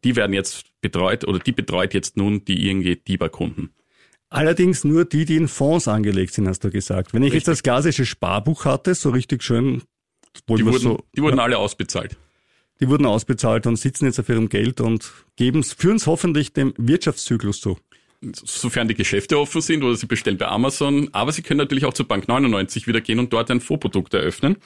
Die 0.04 0.14
werden 0.14 0.34
jetzt 0.34 0.66
betreut 0.82 1.26
oder 1.26 1.38
die 1.38 1.52
betreut 1.52 1.94
jetzt 1.94 2.18
nun 2.18 2.44
die 2.44 2.68
ING 2.68 2.82
DIBA-Kunden. 2.82 3.70
Allerdings 4.28 4.84
nur 4.84 5.06
die, 5.06 5.24
die 5.24 5.36
in 5.36 5.48
Fonds 5.48 5.88
angelegt 5.88 6.34
sind, 6.34 6.46
hast 6.46 6.64
du 6.64 6.70
gesagt. 6.70 7.14
Wenn 7.14 7.22
ich 7.22 7.32
richtig. 7.32 7.46
jetzt 7.46 7.48
das 7.48 7.62
klassische 7.62 8.04
Sparbuch 8.04 8.66
hatte, 8.66 8.94
so 8.94 9.08
richtig 9.08 9.42
schön, 9.42 9.80
die 10.48 10.64
wurden, 10.64 10.78
so, 10.78 11.04
die 11.16 11.22
wurden 11.22 11.38
ja, 11.38 11.44
alle 11.44 11.58
ausbezahlt. 11.58 12.16
Die 12.80 12.88
wurden 12.88 13.06
ausbezahlt 13.06 13.66
und 13.66 13.76
sitzen 13.76 14.06
jetzt 14.06 14.20
auf 14.20 14.28
ihrem 14.28 14.48
Geld 14.48 14.80
und 14.80 15.12
geben, 15.36 15.64
führen 15.64 15.96
es 15.96 16.06
hoffentlich 16.06 16.52
dem 16.52 16.74
Wirtschaftszyklus 16.76 17.60
zu. 17.60 17.78
Sofern 18.20 18.88
die 18.88 18.94
Geschäfte 18.94 19.38
offen 19.38 19.60
sind 19.60 19.82
oder 19.84 19.94
sie 19.94 20.06
bestellen 20.06 20.38
bei 20.38 20.48
Amazon. 20.48 21.08
Aber 21.12 21.32
sie 21.32 21.42
können 21.42 21.58
natürlich 21.58 21.84
auch 21.84 21.94
zur 21.94 22.06
Bank 22.06 22.28
99 22.28 22.86
wieder 22.86 23.00
gehen 23.00 23.18
und 23.18 23.32
dort 23.32 23.50
ein 23.50 23.60
Vorprodukt 23.60 24.14
eröffnen. 24.14 24.56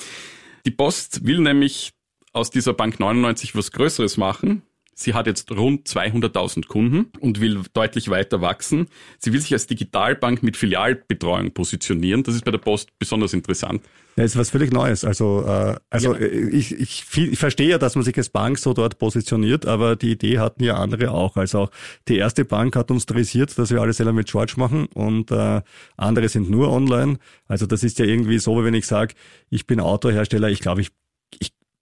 Die 0.64 0.70
Post 0.70 1.26
will 1.26 1.40
nämlich 1.40 1.92
aus 2.32 2.50
dieser 2.50 2.72
Bank 2.72 2.98
99 2.98 3.54
was 3.54 3.72
Größeres 3.72 4.16
machen. 4.16 4.62
Sie 4.94 5.14
hat 5.14 5.26
jetzt 5.26 5.50
rund 5.50 5.88
200.000 5.88 6.66
Kunden 6.66 7.06
und 7.20 7.40
will 7.40 7.60
deutlich 7.72 8.10
weiter 8.10 8.40
wachsen. 8.40 8.88
Sie 9.18 9.32
will 9.32 9.40
sich 9.40 9.52
als 9.52 9.66
Digitalbank 9.66 10.42
mit 10.42 10.56
Filialbetreuung 10.56 11.52
positionieren. 11.52 12.22
Das 12.22 12.34
ist 12.34 12.44
bei 12.44 12.50
der 12.50 12.58
Post 12.58 12.90
besonders 12.98 13.32
interessant. 13.32 13.82
Ja, 14.16 14.24
ist 14.24 14.36
was 14.36 14.50
völlig 14.50 14.72
Neues. 14.72 15.04
Also, 15.04 15.44
äh, 15.46 15.76
also 15.88 16.14
ja. 16.14 16.20
Äh, 16.20 16.50
ich, 16.50 16.72
ich, 16.78 17.04
ich 17.16 17.38
verstehe 17.38 17.68
ja, 17.68 17.78
dass 17.78 17.94
man 17.94 18.04
sich 18.04 18.16
als 18.18 18.28
Bank 18.28 18.58
so 18.58 18.74
dort 18.74 18.98
positioniert, 18.98 19.64
aber 19.64 19.96
die 19.96 20.12
Idee 20.12 20.38
hatten 20.38 20.62
ja 20.62 20.76
andere 20.76 21.12
auch. 21.12 21.36
Also 21.36 21.60
auch 21.60 21.70
die 22.08 22.18
erste 22.18 22.44
Bank 22.44 22.76
hat 22.76 22.90
uns 22.90 23.04
interessiert, 23.04 23.56
dass 23.56 23.70
wir 23.70 23.80
alles 23.80 23.96
selber 23.96 24.12
mit 24.12 24.30
George 24.30 24.54
machen 24.56 24.86
und 24.92 25.30
äh, 25.30 25.62
andere 25.96 26.28
sind 26.28 26.50
nur 26.50 26.70
online. 26.70 27.18
Also 27.48 27.64
das 27.64 27.82
ist 27.82 27.98
ja 27.98 28.04
irgendwie 28.04 28.38
so, 28.38 28.60
wie 28.60 28.64
wenn 28.64 28.74
ich 28.74 28.86
sage, 28.86 29.14
ich 29.48 29.66
bin 29.66 29.80
Autohersteller, 29.80 30.50
ich 30.50 30.60
glaube, 30.60 30.82
ich 30.82 30.90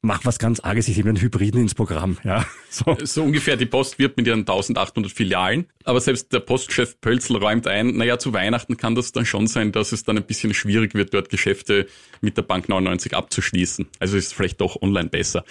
mach 0.02 0.24
was 0.24 0.38
ganz 0.38 0.60
Arges, 0.60 0.88
ich 0.88 0.96
nehme 0.96 1.10
einen 1.10 1.20
Hybriden 1.20 1.60
ins 1.60 1.74
Programm. 1.74 2.18
Ja, 2.24 2.46
so. 2.70 2.96
so 3.02 3.22
ungefähr, 3.22 3.56
die 3.56 3.66
Post 3.66 3.98
wird 3.98 4.16
mit 4.16 4.26
ihren 4.26 4.40
1800 4.40 5.12
Filialen, 5.12 5.66
aber 5.84 6.00
selbst 6.00 6.32
der 6.32 6.40
Postchef 6.40 7.00
Pölzl 7.00 7.36
räumt 7.36 7.66
ein, 7.66 7.96
naja, 7.96 8.18
zu 8.18 8.32
Weihnachten 8.32 8.76
kann 8.76 8.94
das 8.94 9.12
dann 9.12 9.26
schon 9.26 9.46
sein, 9.46 9.72
dass 9.72 9.92
es 9.92 10.04
dann 10.04 10.16
ein 10.16 10.24
bisschen 10.24 10.54
schwierig 10.54 10.94
wird, 10.94 11.14
dort 11.14 11.28
Geschäfte 11.28 11.86
mit 12.20 12.36
der 12.36 12.42
Bank 12.42 12.68
99 12.68 13.14
abzuschließen. 13.14 13.88
Also 13.98 14.16
ist 14.16 14.34
vielleicht 14.34 14.60
doch 14.60 14.80
online 14.82 15.08
besser. 15.08 15.44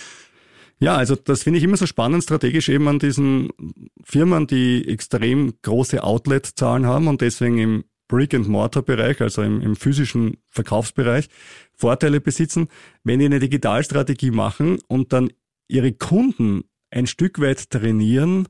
Ja, 0.81 0.95
also 0.95 1.15
das 1.15 1.43
finde 1.43 1.57
ich 1.57 1.65
immer 1.65 1.75
so 1.75 1.85
spannend 1.85 2.23
strategisch 2.23 2.69
eben 2.69 2.87
an 2.87 2.99
diesen 2.99 3.49
Firmen, 4.03 4.47
die 4.47 4.87
extrem 4.87 5.53
große 5.61 6.01
Outlet-Zahlen 6.01 6.85
haben 6.85 7.07
und 7.07 7.19
deswegen 7.19 7.57
im 7.57 7.83
Brick-and-Mortar-Bereich, 8.09 9.21
also 9.21 9.41
im, 9.41 9.61
im 9.61 9.77
physischen 9.77 10.37
Verkaufsbereich, 10.49 11.29
Vorteile 11.73 12.19
besitzen, 12.19 12.67
wenn 13.05 13.19
die 13.19 13.25
eine 13.25 13.39
Digitalstrategie 13.39 14.31
machen 14.31 14.79
und 14.89 15.13
dann 15.13 15.29
ihre 15.69 15.93
Kunden 15.93 16.65
ein 16.91 17.07
Stück 17.07 17.39
weit 17.39 17.69
trainieren, 17.69 18.49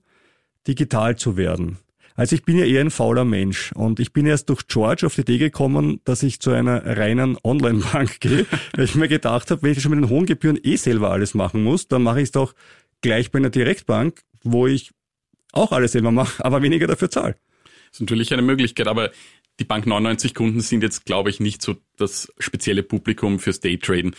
digital 0.67 1.15
zu 1.15 1.37
werden. 1.37 1.77
Also 2.15 2.35
ich 2.35 2.43
bin 2.43 2.57
ja 2.57 2.65
eher 2.65 2.81
ein 2.81 2.91
fauler 2.91 3.23
Mensch 3.23 3.71
und 3.73 3.99
ich 3.99 4.11
bin 4.11 4.25
erst 4.25 4.49
durch 4.49 4.67
George 4.67 5.05
auf 5.05 5.15
die 5.15 5.21
Idee 5.21 5.37
gekommen, 5.37 6.01
dass 6.03 6.21
ich 6.21 6.41
zu 6.41 6.51
einer 6.51 6.97
reinen 6.97 7.37
Online-Bank 7.43 8.19
gehe, 8.19 8.45
weil 8.75 8.85
ich 8.85 8.95
mir 8.95 9.07
gedacht 9.07 9.51
habe, 9.51 9.61
wenn 9.61 9.71
ich 9.71 9.81
schon 9.81 9.91
mit 9.91 10.01
den 10.01 10.09
hohen 10.09 10.25
Gebühren 10.25 10.59
eh 10.61 10.75
selber 10.75 11.11
alles 11.11 11.33
machen 11.33 11.63
muss, 11.63 11.87
dann 11.87 12.03
mache 12.03 12.19
ich 12.19 12.25
es 12.25 12.31
doch 12.31 12.55
gleich 13.01 13.31
bei 13.31 13.39
einer 13.39 13.49
Direktbank, 13.49 14.21
wo 14.43 14.67
ich 14.67 14.91
auch 15.53 15.71
alles 15.71 15.93
selber 15.93 16.11
mache, 16.11 16.43
aber 16.43 16.61
weniger 16.61 16.87
dafür 16.87 17.09
zahle. 17.09 17.35
Das 17.63 17.95
ist 17.95 18.01
natürlich 18.01 18.33
eine 18.33 18.41
Möglichkeit, 18.41 18.87
aber 18.87 19.11
die 19.59 19.65
Bank 19.65 19.85
99 19.85 20.33
Kunden 20.33 20.61
sind 20.61 20.83
jetzt, 20.83 21.05
glaube 21.05 21.29
ich, 21.29 21.39
nicht 21.39 21.61
so 21.61 21.75
das 21.97 22.31
spezielle 22.39 22.83
Publikum 22.83 23.39
fürs 23.39 23.59
Daytraden. 23.59 24.15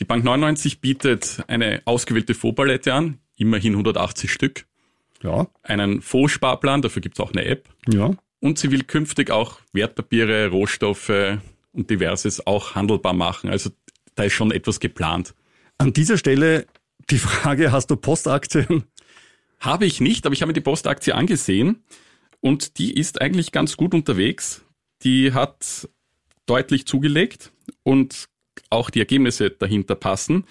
Die 0.00 0.04
Bank 0.04 0.24
99 0.24 0.80
bietet 0.80 1.44
eine 1.46 1.82
ausgewählte 1.84 2.34
Fondspalette 2.34 2.92
an, 2.92 3.18
immerhin 3.36 3.72
180 3.72 4.32
Stück. 4.32 4.66
Ja. 5.22 5.46
Einen 5.62 6.02
Fondssparplan, 6.02 6.82
dafür 6.82 7.00
gibt 7.00 7.16
es 7.16 7.20
auch 7.20 7.32
eine 7.32 7.44
App. 7.44 7.68
Ja. 7.88 8.10
Und 8.40 8.58
sie 8.58 8.70
will 8.70 8.84
künftig 8.84 9.30
auch 9.30 9.60
Wertpapiere, 9.72 10.48
Rohstoffe 10.48 11.38
und 11.72 11.90
diverses 11.90 12.46
auch 12.46 12.74
handelbar 12.74 13.14
machen. 13.14 13.48
Also 13.48 13.70
da 14.16 14.24
ist 14.24 14.34
schon 14.34 14.50
etwas 14.50 14.80
geplant. 14.80 15.34
An 15.78 15.92
dieser 15.92 16.18
Stelle 16.18 16.66
die 17.10 17.18
Frage, 17.18 17.72
hast 17.72 17.90
du 17.90 17.96
Postaktien? 17.96 18.84
Habe 19.60 19.86
ich 19.86 20.00
nicht, 20.00 20.26
aber 20.26 20.34
ich 20.34 20.42
habe 20.42 20.48
mir 20.48 20.54
die 20.54 20.60
Postaktie 20.60 21.14
angesehen 21.14 21.82
und 22.40 22.78
die 22.78 22.94
ist 22.94 23.20
eigentlich 23.20 23.52
ganz 23.52 23.76
gut 23.76 23.94
unterwegs. 23.94 24.63
Die 25.04 25.32
hat 25.32 25.88
deutlich 26.46 26.86
zugelegt 26.86 27.52
und 27.82 28.26
auch 28.70 28.90
die 28.90 29.00
Ergebnisse 29.00 29.50
dahinter 29.50 29.94
passen 29.94 30.44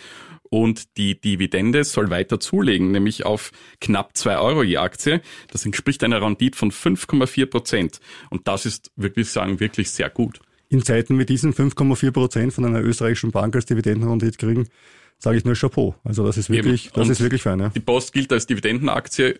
und 0.53 0.97
die 0.97 1.19
Dividende 1.19 1.83
soll 1.83 2.11
weiter 2.11 2.39
zulegen, 2.39 2.91
nämlich 2.91 3.25
auf 3.25 3.51
knapp 3.81 4.15
zwei 4.15 4.37
Euro 4.37 4.61
je 4.61 4.77
Aktie. 4.77 5.21
Das 5.51 5.65
entspricht 5.65 6.03
einer 6.03 6.21
Rendite 6.21 6.55
von 6.55 6.71
5,4 6.71 7.47
Prozent. 7.47 7.99
Und 8.29 8.47
das 8.47 8.67
ist, 8.67 8.91
wirklich 8.95 9.29
sagen, 9.29 9.59
wirklich 9.59 9.89
sehr 9.89 10.11
gut. 10.11 10.39
In 10.69 10.83
Zeiten 10.83 11.17
wie 11.17 11.25
diesen 11.25 11.53
5,4 11.53 12.11
Prozent 12.11 12.53
von 12.53 12.65
einer 12.65 12.81
österreichischen 12.81 13.31
Bank 13.31 13.55
als 13.55 13.65
Dividendenrendite 13.65 14.37
kriegen, 14.37 14.69
sage 15.17 15.37
ich 15.37 15.43
nur 15.43 15.55
Chapeau. 15.55 15.95
Also 16.03 16.23
das 16.23 16.37
ist 16.37 16.51
wirklich, 16.51 16.91
das 16.91 17.09
ist 17.09 17.19
wirklich 17.19 17.41
fein. 17.41 17.59
Ja. 17.59 17.69
Die 17.69 17.79
Post 17.79 18.13
gilt 18.13 18.31
als 18.31 18.45
Dividendenaktie. 18.45 19.39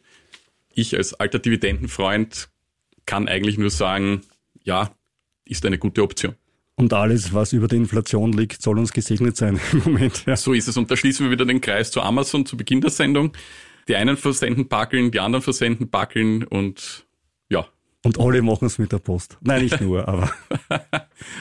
Ich 0.74 0.98
als 0.98 1.14
alter 1.14 1.38
Dividendenfreund 1.38 2.50
kann 3.06 3.28
eigentlich 3.28 3.60
nur 3.60 3.70
sagen, 3.70 4.22
ja, 4.64 4.90
ist 5.46 5.66
eine 5.66 5.78
gute 5.78 6.04
Option. 6.04 6.36
Und 6.76 6.92
alles, 6.94 7.34
was 7.34 7.54
über 7.54 7.68
der 7.68 7.78
Inflation 7.78 8.34
liegt, 8.34 8.62
soll 8.62 8.80
uns 8.80 8.92
gesegnet 8.92 9.38
sein 9.38 9.60
im 9.72 9.80
Moment. 9.80 10.26
Ja. 10.26 10.36
So 10.36 10.54
ist 10.54 10.68
es. 10.68 10.76
Und 10.76 10.90
da 10.90 10.98
schließen 10.98 11.26
wir 11.26 11.32
wieder 11.32 11.46
den 11.46 11.62
Kreis 11.62 11.92
zu 11.92 12.02
Amazon 12.02 12.46
zu 12.46 12.58
Beginn 12.58 12.82
der 12.82 12.90
Sendung. 12.90 13.34
Die 13.88 13.96
einen 13.96 14.18
versenden 14.18 14.68
Backeln, 14.68 15.12
die 15.12 15.20
anderen 15.20 15.44
versenden 15.44 15.90
Backeln 15.90 16.44
und 16.46 17.06
ja. 17.50 17.68
Und 18.06 18.20
alle 18.20 18.42
machen 18.42 18.66
es 18.66 18.80
mit 18.80 18.92
der 18.92 19.00
Post. 19.00 19.38
Nein, 19.42 19.64
nicht 19.64 19.80
nur, 19.82 20.08
aber. 20.08 20.32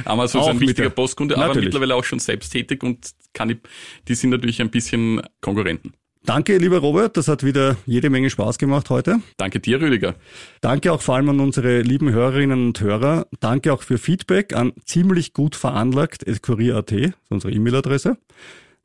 Amazon 0.05 0.43
ist 0.43 0.49
ein 0.49 0.61
wichtiger 0.61 0.91
Postkunde, 0.91 1.37
aber 1.37 1.49
natürlich. 1.49 1.67
mittlerweile 1.67 1.95
auch 1.95 2.05
schon 2.05 2.19
selbsttätig 2.19 2.83
und 2.83 3.11
kann 3.33 3.49
die, 3.49 3.61
die 4.09 4.15
sind 4.15 4.31
natürlich 4.31 4.61
ein 4.61 4.71
bisschen 4.71 5.23
Konkurrenten. 5.41 5.95
Danke, 6.25 6.57
lieber 6.59 6.79
Robert. 6.79 7.17
Das 7.17 7.27
hat 7.27 7.43
wieder 7.45 7.77
jede 7.85 8.09
Menge 8.09 8.31
Spaß 8.31 8.59
gemacht 8.59 8.91
heute. 8.91 9.21
Danke 9.39 9.59
dir, 9.59 9.81
Rüdiger. 9.81 10.15
Danke 10.61 10.93
auch 10.93 11.01
vor 11.01 11.17
allem 11.17 11.31
an 11.31 11.41
unsere 11.41 11.83
lieben 11.83 12.11
Hörerinnen 12.13 12.67
und 12.67 12.81
Hörer. 12.81 13.27
Danke 13.41 13.73
auch 13.73 13.83
für 13.83 13.99
Feedback 13.99 14.55
an 14.55 14.73
ziemlich 14.85 15.33
gut 15.33 15.57
veranlagt 15.57 16.25
kurier.at, 16.43 16.93
unsere 17.29 17.53
E-Mail-Adresse. 17.53 18.17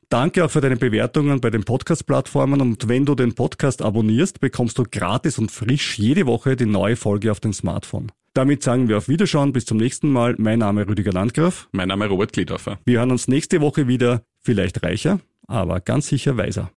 Danke 0.08 0.44
auch 0.44 0.50
für 0.50 0.62
deine 0.62 0.76
Bewertungen 0.76 1.40
bei 1.40 1.50
den 1.50 1.64
Podcast-Plattformen 1.64 2.62
und 2.62 2.88
wenn 2.88 3.04
du 3.04 3.14
den 3.14 3.34
Podcast 3.34 3.82
abonnierst, 3.82 4.40
bekommst 4.40 4.78
du 4.78 4.84
gratis 4.90 5.38
und 5.38 5.50
frisch 5.50 5.98
jede 5.98 6.26
Woche 6.26 6.56
die 6.56 6.64
neue 6.64 6.96
Folge 6.96 7.30
auf 7.30 7.40
dem 7.40 7.52
Smartphone. 7.52 8.10
Damit 8.32 8.62
sagen 8.62 8.88
wir 8.88 8.96
auf 8.96 9.08
Wiederschauen, 9.08 9.52
bis 9.52 9.66
zum 9.66 9.76
nächsten 9.76 10.10
Mal. 10.10 10.34
Mein 10.38 10.60
Name 10.60 10.88
Rüdiger 10.88 11.12
Landgraf. 11.12 11.68
Mein 11.72 11.88
Name 11.88 12.06
Robert 12.06 12.32
Gliedorfer. 12.32 12.78
Wir 12.84 13.00
hören 13.00 13.10
uns 13.10 13.28
nächste 13.28 13.60
Woche 13.60 13.86
wieder, 13.86 14.22
vielleicht 14.40 14.82
reicher, 14.82 15.20
aber 15.46 15.80
ganz 15.80 16.08
sicher 16.08 16.36
weiser. 16.36 16.70